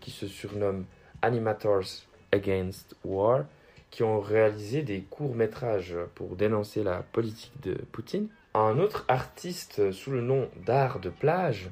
qui 0.00 0.10
se 0.10 0.26
surnomment 0.26 0.84
Animators 1.22 2.06
Against 2.32 2.96
War, 3.04 3.44
qui 3.90 4.02
ont 4.02 4.20
réalisé 4.20 4.82
des 4.82 5.00
courts-métrages 5.02 5.96
pour 6.14 6.36
dénoncer 6.36 6.82
la 6.82 7.02
politique 7.02 7.60
de 7.62 7.74
Poutine. 7.74 8.28
Un 8.54 8.78
autre 8.78 9.04
artiste 9.08 9.92
sous 9.92 10.10
le 10.10 10.20
nom 10.20 10.48
d'art 10.66 10.98
de 10.98 11.10
plage 11.10 11.70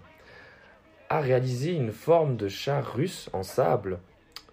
a 1.09 1.21
réalisé 1.21 1.73
une 1.73 1.93
forme 1.93 2.37
de 2.37 2.49
char 2.49 2.95
russe 2.95 3.31
en 3.33 3.43
sable 3.43 3.99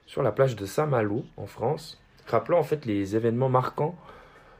sur 0.06 0.24
la 0.24 0.32
plage 0.32 0.56
de 0.56 0.66
Saint-Malo 0.66 1.26
en 1.38 1.48
France, 1.48 2.02
rappelant 2.28 2.60
en 2.60 2.64
fait 2.64 2.86
les 2.86 3.16
événements 3.16 3.50
marquants 3.50 3.96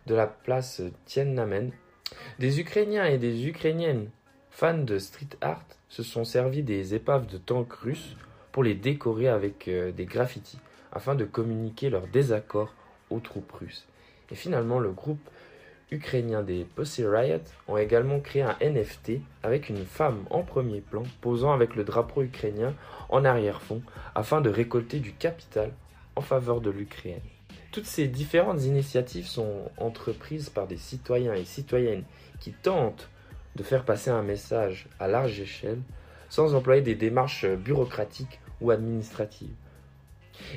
de 0.08 0.16
la 0.16 0.28
place 0.28 0.82
Tiananmen. 1.06 1.72
Des 2.40 2.60
Ukrainiens 2.60 3.06
et 3.06 3.18
des 3.18 3.48
Ukrainiennes 3.48 4.10
fans 4.54 4.78
de 4.78 5.00
street 5.00 5.36
art 5.42 5.66
se 5.90 6.04
sont 6.04 6.26
servis 6.26 6.62
des 6.62 6.94
épaves 6.94 7.26
de 7.26 7.40
tanks 7.40 7.74
russes 7.74 8.16
pour 8.52 8.64
les 8.64 8.76
décorer 8.76 9.28
avec 9.28 9.68
euh, 9.68 9.92
des 9.92 10.06
graffitis 10.06 10.60
afin 10.92 11.16
de 11.16 11.26
communiquer 11.26 11.90
leur 11.90 12.06
désaccord 12.06 12.72
aux 13.10 13.20
troupes 13.20 13.52
russes. 13.52 13.88
Et 14.30 14.36
finalement, 14.36 14.78
le 14.78 14.92
groupe 14.92 15.28
ukrainien 15.90 16.44
des 16.44 16.66
Pussy 16.76 17.04
Riot 17.04 17.42
ont 17.68 17.78
également 17.78 18.20
créé 18.20 18.44
un 18.44 18.56
NFT 18.62 19.14
avec 19.42 19.70
une 19.70 19.86
femme 19.86 20.24
en 20.30 20.44
premier 20.44 20.82
plan 20.82 21.04
posant 21.22 21.52
avec 21.52 21.76
le 21.76 21.84
drapeau 21.84 22.22
ukrainien 22.22 22.76
en 23.10 23.26
arrière-fond 23.26 23.82
afin 24.14 24.40
de 24.40 24.52
récolter 24.52 25.00
du 25.00 25.14
capital 25.14 25.72
en 26.16 26.22
faveur 26.22 26.62
de 26.62 26.70
l'Ukraine. 26.70 27.22
Toutes 27.72 27.86
ces 27.86 28.08
différentes 28.08 28.64
initiatives 28.64 29.26
sont 29.26 29.72
entreprises 29.78 30.50
par 30.50 30.68
des 30.68 30.78
citoyens 30.78 31.34
et 31.34 31.44
citoyennes 31.44 32.04
qui 32.40 32.52
tentent 32.52 33.10
de 33.56 33.64
faire 33.64 33.86
passer 33.86 34.10
un 34.10 34.24
message 34.24 34.88
à 35.00 35.08
large 35.08 35.40
échelle 35.40 35.80
sans 36.30 36.56
employer 36.56 36.82
des 36.82 36.96
démarches 36.96 37.46
bureaucratiques 37.46 38.40
ou 38.60 38.72
administratives. 38.72 39.54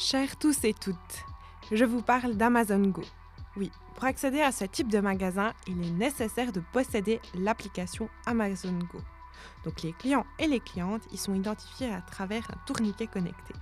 Chers 0.00 0.36
tous 0.36 0.62
et 0.62 0.74
toutes, 0.74 1.24
je 1.72 1.84
vous 1.84 2.02
parle 2.02 2.36
d'Amazon 2.36 2.86
Go. 2.86 3.02
Oui, 3.56 3.72
pour 3.96 4.04
accéder 4.04 4.40
à 4.40 4.52
ce 4.52 4.64
type 4.64 4.92
de 4.92 5.00
magasin, 5.00 5.52
il 5.66 5.84
est 5.84 5.90
nécessaire 5.90 6.52
de 6.52 6.62
posséder 6.72 7.20
l'application 7.34 8.08
Amazon 8.24 8.78
Go. 8.78 9.00
Donc 9.64 9.82
les 9.82 9.92
clients 9.92 10.24
et 10.38 10.46
les 10.46 10.60
clientes 10.60 11.02
y 11.10 11.16
sont 11.16 11.34
identifiés 11.34 11.92
à 11.92 12.00
travers 12.00 12.48
un 12.48 12.58
tourniquet 12.64 13.08
connecté. 13.08 13.54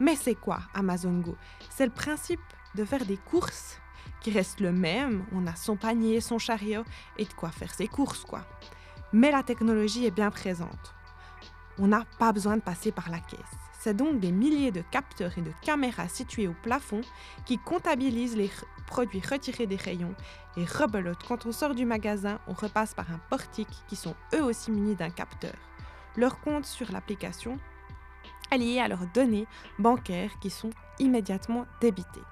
Mais 0.00 0.16
c'est 0.16 0.34
quoi 0.34 0.62
Amazon 0.74 1.20
Go? 1.20 1.36
C'est 1.70 1.86
le 1.86 1.92
principe 1.92 2.42
de 2.74 2.84
faire 2.84 3.06
des 3.06 3.16
courses 3.16 3.78
qui 4.20 4.32
restent 4.32 4.58
le 4.58 4.72
même. 4.72 5.24
On 5.30 5.46
a 5.46 5.54
son 5.54 5.76
panier, 5.76 6.20
son 6.20 6.40
chariot 6.40 6.82
et 7.18 7.24
de 7.24 7.32
quoi 7.34 7.52
faire 7.52 7.72
ses 7.72 7.86
courses, 7.86 8.24
quoi. 8.24 8.44
Mais 9.12 9.30
la 9.30 9.44
technologie 9.44 10.06
est 10.06 10.10
bien 10.10 10.32
présente. 10.32 10.92
On 11.78 11.86
n'a 11.86 12.04
pas 12.18 12.32
besoin 12.32 12.56
de 12.56 12.62
passer 12.62 12.90
par 12.90 13.10
la 13.10 13.20
caisse. 13.20 13.38
C'est 13.84 13.92
donc 13.92 14.18
des 14.18 14.32
milliers 14.32 14.70
de 14.70 14.80
capteurs 14.80 15.36
et 15.36 15.42
de 15.42 15.52
caméras 15.60 16.08
situés 16.08 16.48
au 16.48 16.54
plafond 16.54 17.02
qui 17.44 17.58
comptabilisent 17.58 18.34
les 18.34 18.50
produits 18.86 19.20
retirés 19.20 19.66
des 19.66 19.76
rayons 19.76 20.14
et 20.56 20.64
rebelote 20.64 21.22
quand 21.28 21.44
on 21.44 21.52
sort 21.52 21.74
du 21.74 21.84
magasin, 21.84 22.40
on 22.46 22.54
repasse 22.54 22.94
par 22.94 23.10
un 23.10 23.20
portique 23.28 23.68
qui 23.86 23.94
sont 23.94 24.14
eux 24.34 24.42
aussi 24.42 24.70
munis 24.70 24.94
d'un 24.94 25.10
capteur. 25.10 25.52
Leur 26.16 26.40
compte 26.40 26.64
sur 26.64 26.90
l'application 26.92 27.58
est 28.50 28.56
lié 28.56 28.80
à 28.80 28.88
leurs 28.88 29.06
données 29.12 29.46
bancaires 29.78 30.38
qui 30.40 30.48
sont 30.48 30.70
immédiatement 30.98 31.66
débitées. 31.82 32.24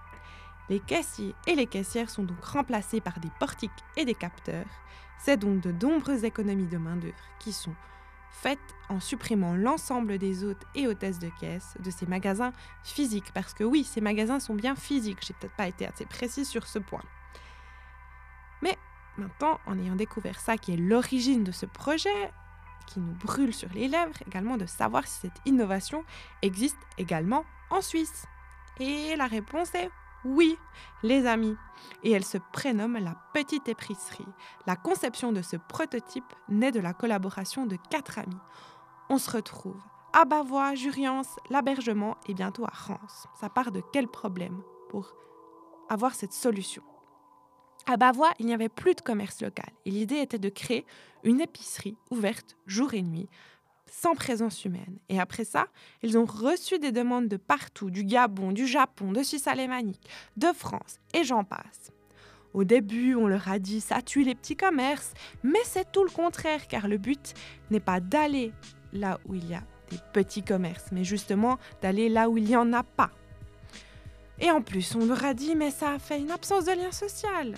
Les 0.71 0.81
caissiers 0.81 1.35
et 1.47 1.55
les 1.55 1.67
caissières 1.67 2.09
sont 2.09 2.23
donc 2.23 2.43
remplacés 2.43 3.03
par 3.03 3.21
des 3.21 3.31
portiques 3.39 3.71
et 3.99 4.07
des 4.07 4.15
capteurs. 4.15 4.65
C'est 5.19 5.37
donc 5.37 5.61
de 5.61 5.71
nombreuses 5.71 6.25
économies 6.25 6.69
de 6.69 6.79
main-d'œuvre 6.79 7.13
qui 7.39 7.53
sont 7.53 7.75
faites 8.33 8.59
en 8.89 8.99
supprimant 8.99 9.55
l'ensemble 9.55 10.19
des 10.19 10.45
hôtes 10.45 10.65
et 10.75 10.89
hôtesses 10.89 11.19
de 11.19 11.31
caisse 11.41 11.77
de 11.81 11.91
ces 11.91 12.07
magasins 12.07 12.53
physiques. 12.83 13.33
Parce 13.33 13.55
que 13.55 13.65
oui, 13.65 13.85
ces 13.85 14.01
magasins 14.01 14.41
sont 14.41 14.55
bien 14.55 14.75
physiques. 14.75 15.25
J'ai 15.27 15.35
peut-être 15.35 15.57
pas 15.57 15.69
été 15.69 15.87
assez 15.87 16.07
précis 16.07 16.45
sur 16.45 16.67
ce 16.67 16.79
point. 16.79 17.03
Mais 18.63 18.77
maintenant, 19.17 19.61
en 19.67 19.79
ayant 19.79 19.97
découvert 19.97 20.41
ça, 20.41 20.57
qui 20.57 20.73
est 20.73 20.77
l'origine 20.77 21.45
de 21.45 21.53
ce 21.53 21.67
projet, 21.67 22.33
qui 22.87 23.01
nous 23.01 23.15
brûle 23.15 23.55
sur 23.55 23.69
les 23.73 23.89
lèvres, 23.89 24.15
également 24.27 24.57
de 24.57 24.67
savoir 24.67 25.07
si 25.07 25.21
cette 25.21 25.41
innovation 25.45 26.05
existe 26.43 26.79
également 26.99 27.45
en 27.71 27.81
Suisse. 27.81 28.27
Et 28.81 29.15
la 29.17 29.27
réponse 29.27 29.75
est 29.75 29.91
oui, 30.25 30.57
les 31.03 31.27
amis. 31.27 31.57
Et 32.03 32.13
elle 32.13 32.25
se 32.25 32.39
prénomme 32.53 32.99
la 32.99 33.17
Petite 33.35 33.69
Épicerie. 33.69 34.27
La 34.67 34.77
conception 34.77 35.33
de 35.33 35.43
ce 35.43 35.57
prototype 35.57 36.33
naît 36.49 36.73
de 36.73 36.81
la 36.81 36.93
collaboration 36.93 37.67
de 37.67 37.77
quatre 37.91 38.19
amis. 38.19 38.41
On 39.09 39.19
se 39.19 39.31
retrouve 39.31 39.81
à 40.13 40.25
Bavois, 40.25 40.75
Juriance, 40.75 41.37
l'Abergement 41.51 42.17
et 42.27 42.35
bientôt 42.35 42.65
à 42.65 42.73
Rance. 42.73 43.27
Ça 43.41 43.49
part 43.49 43.73
de 43.73 43.83
quel 43.93 44.09
problème 44.09 44.63
pour 44.91 45.15
avoir 45.89 46.15
cette 46.15 46.33
solution? 46.33 46.83
À 47.87 47.97
Bavois, 47.97 48.31
il 48.39 48.47
n'y 48.47 48.55
avait 48.55 48.69
plus 48.69 48.95
de 48.95 49.01
commerce 49.01 49.43
local 49.43 49.71
et 49.85 49.91
l'idée 49.91 50.19
était 50.19 50.39
de 50.39 50.49
créer 50.49 50.87
une 51.25 51.41
épicerie 51.41 51.97
ouverte 52.11 52.57
jour 52.67 52.95
et 52.95 53.03
nuit 53.03 53.29
sans 53.93 54.15
présence 54.15 54.65
humaine. 54.65 54.99
Et 55.11 55.21
après 55.21 55.45
ça, 55.45 55.67
ils 56.03 56.17
ont 56.17 56.25
reçu 56.25 56.79
des 56.79 56.93
demandes 56.93 57.29
de 57.29 57.37
partout, 57.37 57.91
du 57.91 58.05
Gabon, 58.05 58.53
du 58.53 58.67
Japon, 58.67 59.13
de 59.13 59.23
Suisse 59.23 59.47
alémanique, 59.47 60.09
de 60.37 60.49
France, 60.53 60.99
et 61.13 61.25
j'en 61.25 61.45
passe. 61.45 61.93
Au 62.55 62.65
début, 62.65 63.15
on 63.15 63.27
leur 63.27 63.49
a 63.49 63.59
dit 63.59 63.81
ça 63.81 64.03
tue 64.03 64.25
les 64.25 64.35
petits 64.35 64.57
commerces, 64.57 65.13
mais 65.43 65.61
c'est 65.65 65.93
tout 65.93 66.05
le 66.05 66.11
contraire, 66.11 66.69
car 66.69 66.89
le 66.89 66.97
but 66.97 67.35
n'est 67.71 67.81
pas 67.81 68.01
d'aller 68.01 68.53
là 68.93 69.21
où 69.27 69.35
il 69.35 69.49
y 69.49 69.55
a 69.55 69.63
des 69.91 69.99
petits 70.13 70.43
commerces, 70.43 70.87
mais 70.91 71.05
justement 71.05 71.59
d'aller 71.83 72.09
là 72.09 72.31
où 72.31 72.39
il 72.39 72.45
n'y 72.45 72.57
en 72.57 72.73
a 72.73 72.83
pas. 72.83 73.11
Et 74.41 74.51
en 74.51 74.63
plus, 74.63 74.95
on 74.97 75.05
leur 75.05 75.25
a 75.25 75.35
dit 75.35 75.55
mais 75.55 75.71
ça 75.71 75.99
fait 75.99 76.19
une 76.19 76.31
absence 76.31 76.65
de 76.65 76.73
lien 76.73 76.93
social, 76.93 77.55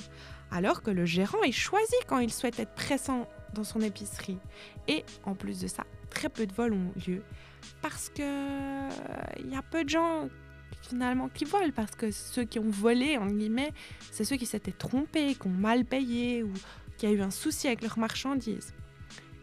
alors 0.51 0.83
que 0.83 0.91
le 0.91 1.05
gérant 1.05 1.43
est 1.43 1.53
choisi 1.53 1.95
quand 2.09 2.19
il 2.19 2.33
souhaite 2.33 2.59
être 2.59 2.75
présent 2.75 3.29
dans 3.53 3.65
son 3.65 3.81
épicerie. 3.81 4.39
Et 4.89 5.05
en 5.25 5.35
plus 5.35 5.61
de 5.61 5.69
ça, 5.69 5.85
très 6.15 6.29
peu 6.29 6.47
de 6.47 6.53
vols 6.53 6.73
ont 6.73 6.93
lieu 7.07 7.23
parce 7.83 8.09
que 8.09 8.89
il 9.41 9.53
y 9.53 9.57
a 9.57 9.63
peu 9.63 9.85
de 9.85 9.89
gens 9.89 10.29
finalement 10.83 11.29
qui 11.29 11.45
volent 11.45 11.73
parce 11.75 11.95
que 11.95 12.11
ceux 12.11 12.45
qui 12.45 12.59
ont 12.59 12.71
volé 12.71 13.19
en 13.19 13.27
guillemets, 13.27 13.73
c'est 14.11 14.25
ceux 14.25 14.37
qui 14.37 14.47
s'étaient 14.47 14.73
trompés, 14.73 15.35
qui 15.35 15.47
ont 15.47 15.51
mal 15.51 15.85
payé 15.85 16.43
ou 16.43 16.53
qui 16.97 17.07
a 17.07 17.11
eu 17.11 17.21
un 17.21 17.31
souci 17.31 17.67
avec 17.67 17.83
leurs 17.83 17.99
marchandises. 17.99 18.73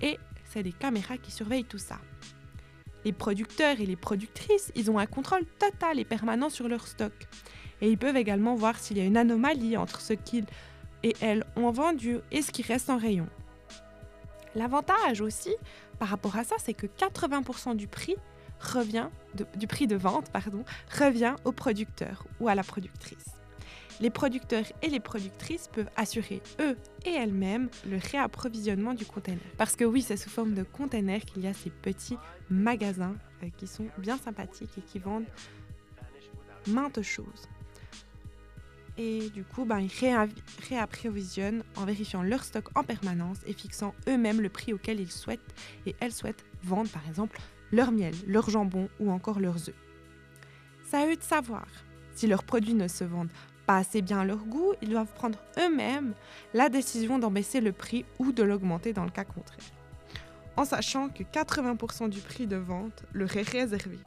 Et 0.01 0.17
c'est 0.45 0.63
des 0.63 0.71
caméras 0.71 1.17
qui 1.17 1.31
surveillent 1.31 1.65
tout 1.65 1.77
ça. 1.77 1.99
Les 3.03 3.13
producteurs 3.13 3.79
et 3.79 3.86
les 3.86 3.95
productrices, 3.95 4.71
ils 4.75 4.91
ont 4.91 4.99
un 4.99 5.07
contrôle 5.07 5.45
total 5.60 5.99
et 5.99 6.05
permanent 6.05 6.49
sur 6.49 6.67
leur 6.67 6.88
stock. 6.88 7.13
Et 7.81 7.89
ils 7.89 7.97
peuvent 7.97 8.17
également 8.17 8.55
voir 8.55 8.77
s'il 8.77 8.97
y 8.97 9.01
a 9.01 9.05
une 9.05 9.17
anomalie 9.17 9.75
entre 9.75 10.01
ce 10.01 10.13
qu'ils 10.13 10.45
et 11.03 11.15
elles 11.19 11.43
ont 11.55 11.71
vendu 11.71 12.19
et 12.31 12.43
ce 12.43 12.51
qui 12.51 12.62
reste 12.62 12.91
en 12.91 12.97
rayon. 12.97 13.27
L'avantage 14.56 15.22
aussi 15.22 15.56
par 16.00 16.10
rapport 16.10 16.36
à 16.36 16.44
ça, 16.44 16.56
c'est 16.58 16.74
que 16.74 16.88
80% 16.88 17.76
du 17.76 17.88
prix 17.88 18.16
revient 18.60 19.10
du 19.56 19.68
prix 19.68 19.88
de 19.88 19.96
vente 19.96 20.32
revient 21.00 21.36
au 21.46 21.52
producteur 21.52 22.26
ou 22.40 22.48
à 22.48 22.56
la 22.56 22.64
productrice. 22.64 23.26
Les 24.00 24.10
producteurs 24.10 24.66
et 24.82 24.90
les 24.90 25.00
productrices 25.00 25.68
peuvent 25.68 25.90
assurer 25.96 26.42
eux 26.60 26.76
et 27.06 27.12
elles-mêmes 27.12 27.70
le 27.88 27.98
réapprovisionnement 27.98 28.94
du 28.94 29.06
container. 29.06 29.40
Parce 29.58 29.76
que 29.76 29.86
oui, 29.86 30.02
c'est 30.02 30.18
sous 30.18 30.30
forme 30.30 30.54
de 30.54 30.64
container 30.64 31.22
qu'il 31.24 31.44
y 31.44 31.48
a 31.48 31.54
ces 31.54 31.70
petits 31.70 32.18
magasins 32.50 33.16
euh, 33.44 33.48
qui 33.58 33.68
sont 33.68 33.88
bien 34.00 34.18
sympathiques 34.18 34.76
et 34.78 34.82
qui 34.82 34.98
vendent 34.98 35.28
maintes 36.68 37.02
choses. 37.04 37.48
Et 39.04 39.32
du 39.32 39.44
coup, 39.44 39.66
ben, 39.66 39.80
ils 39.80 40.30
réapprovisionnent 40.70 41.64
en 41.76 41.86
vérifiant 41.86 42.22
leur 42.22 42.44
stock 42.44 42.66
en 42.76 42.84
permanence 42.84 43.40
et 43.48 43.54
fixant 43.54 43.96
eux-mêmes 44.08 44.42
le 44.42 44.50
prix 44.50 44.74
auquel 44.74 45.00
ils 45.00 45.12
souhaitent 45.12 45.40
et 45.88 45.96
elles 46.00 46.12
souhaitent 46.12 46.46
vendre 46.64 46.90
par 46.92 47.08
exemple 47.10 47.40
leur 47.72 47.92
miel, 47.92 48.14
leur 48.28 48.48
jambon 48.52 48.90
ou 49.00 49.10
encore 49.10 49.40
leurs 49.40 49.70
œufs. 49.70 49.76
Ça 50.84 51.00
à 51.00 51.08
eux 51.08 51.16
de 51.16 51.24
savoir. 51.24 51.66
Si 52.14 52.28
leurs 52.28 52.44
produits 52.44 52.76
ne 52.76 52.88
se 52.88 53.04
vendent 53.04 53.32
pas 53.66 53.78
assez 53.78 54.04
bien 54.04 54.20
à 54.20 54.26
leur 54.26 54.46
goût, 54.46 54.74
ils 54.84 54.90
doivent 54.90 55.14
prendre 55.16 55.40
eux-mêmes 55.58 56.14
la 56.54 56.70
décision 56.70 57.18
d'en 57.18 57.32
baisser 57.32 57.60
le 57.60 57.72
prix 57.72 58.06
ou 58.20 58.32
de 58.32 58.44
l'augmenter 58.44 58.94
dans 58.94 59.06
le 59.06 59.10
cas 59.10 59.24
contraire. 59.24 59.66
En 60.58 60.66
sachant 60.66 61.10
que 61.10 61.24
80% 61.24 62.10
du 62.10 62.20
prix 62.20 62.46
de 62.46 62.58
vente 62.58 63.04
leur 63.14 63.36
est 63.36 63.50
réservé. 63.50 63.98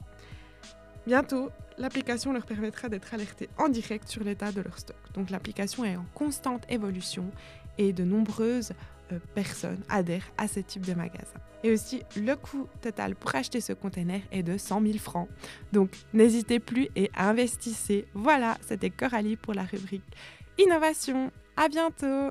Bientôt, 1.04 1.50
l'application 1.78 2.32
leur 2.32 2.46
permettra 2.46 2.88
d'être 2.88 3.12
alertés 3.14 3.48
en 3.58 3.68
direct 3.68 4.08
sur 4.08 4.24
l'état 4.24 4.52
de 4.52 4.60
leur 4.60 4.78
stock. 4.78 4.96
Donc 5.14 5.30
l'application 5.30 5.84
est 5.84 5.96
en 5.96 6.06
constante 6.14 6.62
évolution 6.68 7.30
et 7.78 7.92
de 7.92 8.04
nombreuses 8.04 8.72
euh, 9.12 9.18
personnes 9.34 9.82
adhèrent 9.88 10.30
à 10.38 10.48
ce 10.48 10.60
type 10.60 10.86
de 10.86 10.94
magasin. 10.94 11.38
Et 11.62 11.72
aussi, 11.72 12.02
le 12.16 12.34
coût 12.36 12.68
total 12.82 13.14
pour 13.14 13.34
acheter 13.34 13.60
ce 13.60 13.72
container 13.72 14.20
est 14.30 14.42
de 14.42 14.58
100 14.58 14.82
000 14.82 14.98
francs. 14.98 15.28
Donc, 15.72 15.90
n'hésitez 16.12 16.60
plus 16.60 16.88
et 16.94 17.10
investissez. 17.16 18.06
Voilà, 18.12 18.58
c'était 18.66 18.90
Coralie 18.90 19.36
pour 19.36 19.54
la 19.54 19.62
rubrique 19.62 20.04
Innovation. 20.58 21.32
À 21.56 21.68
bientôt! 21.68 22.30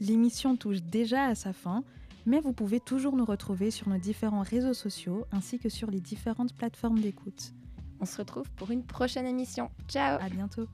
L'émission 0.00 0.56
touche 0.56 0.82
déjà 0.82 1.24
à 1.24 1.34
sa 1.34 1.52
fin, 1.52 1.84
mais 2.26 2.40
vous 2.40 2.52
pouvez 2.52 2.80
toujours 2.80 3.16
nous 3.16 3.24
retrouver 3.24 3.70
sur 3.70 3.88
nos 3.88 3.98
différents 3.98 4.42
réseaux 4.42 4.74
sociaux 4.74 5.26
ainsi 5.30 5.58
que 5.58 5.68
sur 5.68 5.90
les 5.90 6.00
différentes 6.00 6.54
plateformes 6.54 7.00
d'écoute. 7.00 7.52
On 8.00 8.06
se 8.06 8.16
retrouve 8.16 8.50
pour 8.52 8.70
une 8.70 8.84
prochaine 8.84 9.26
émission. 9.26 9.70
Ciao 9.88 10.18
À 10.20 10.28
bientôt 10.30 10.66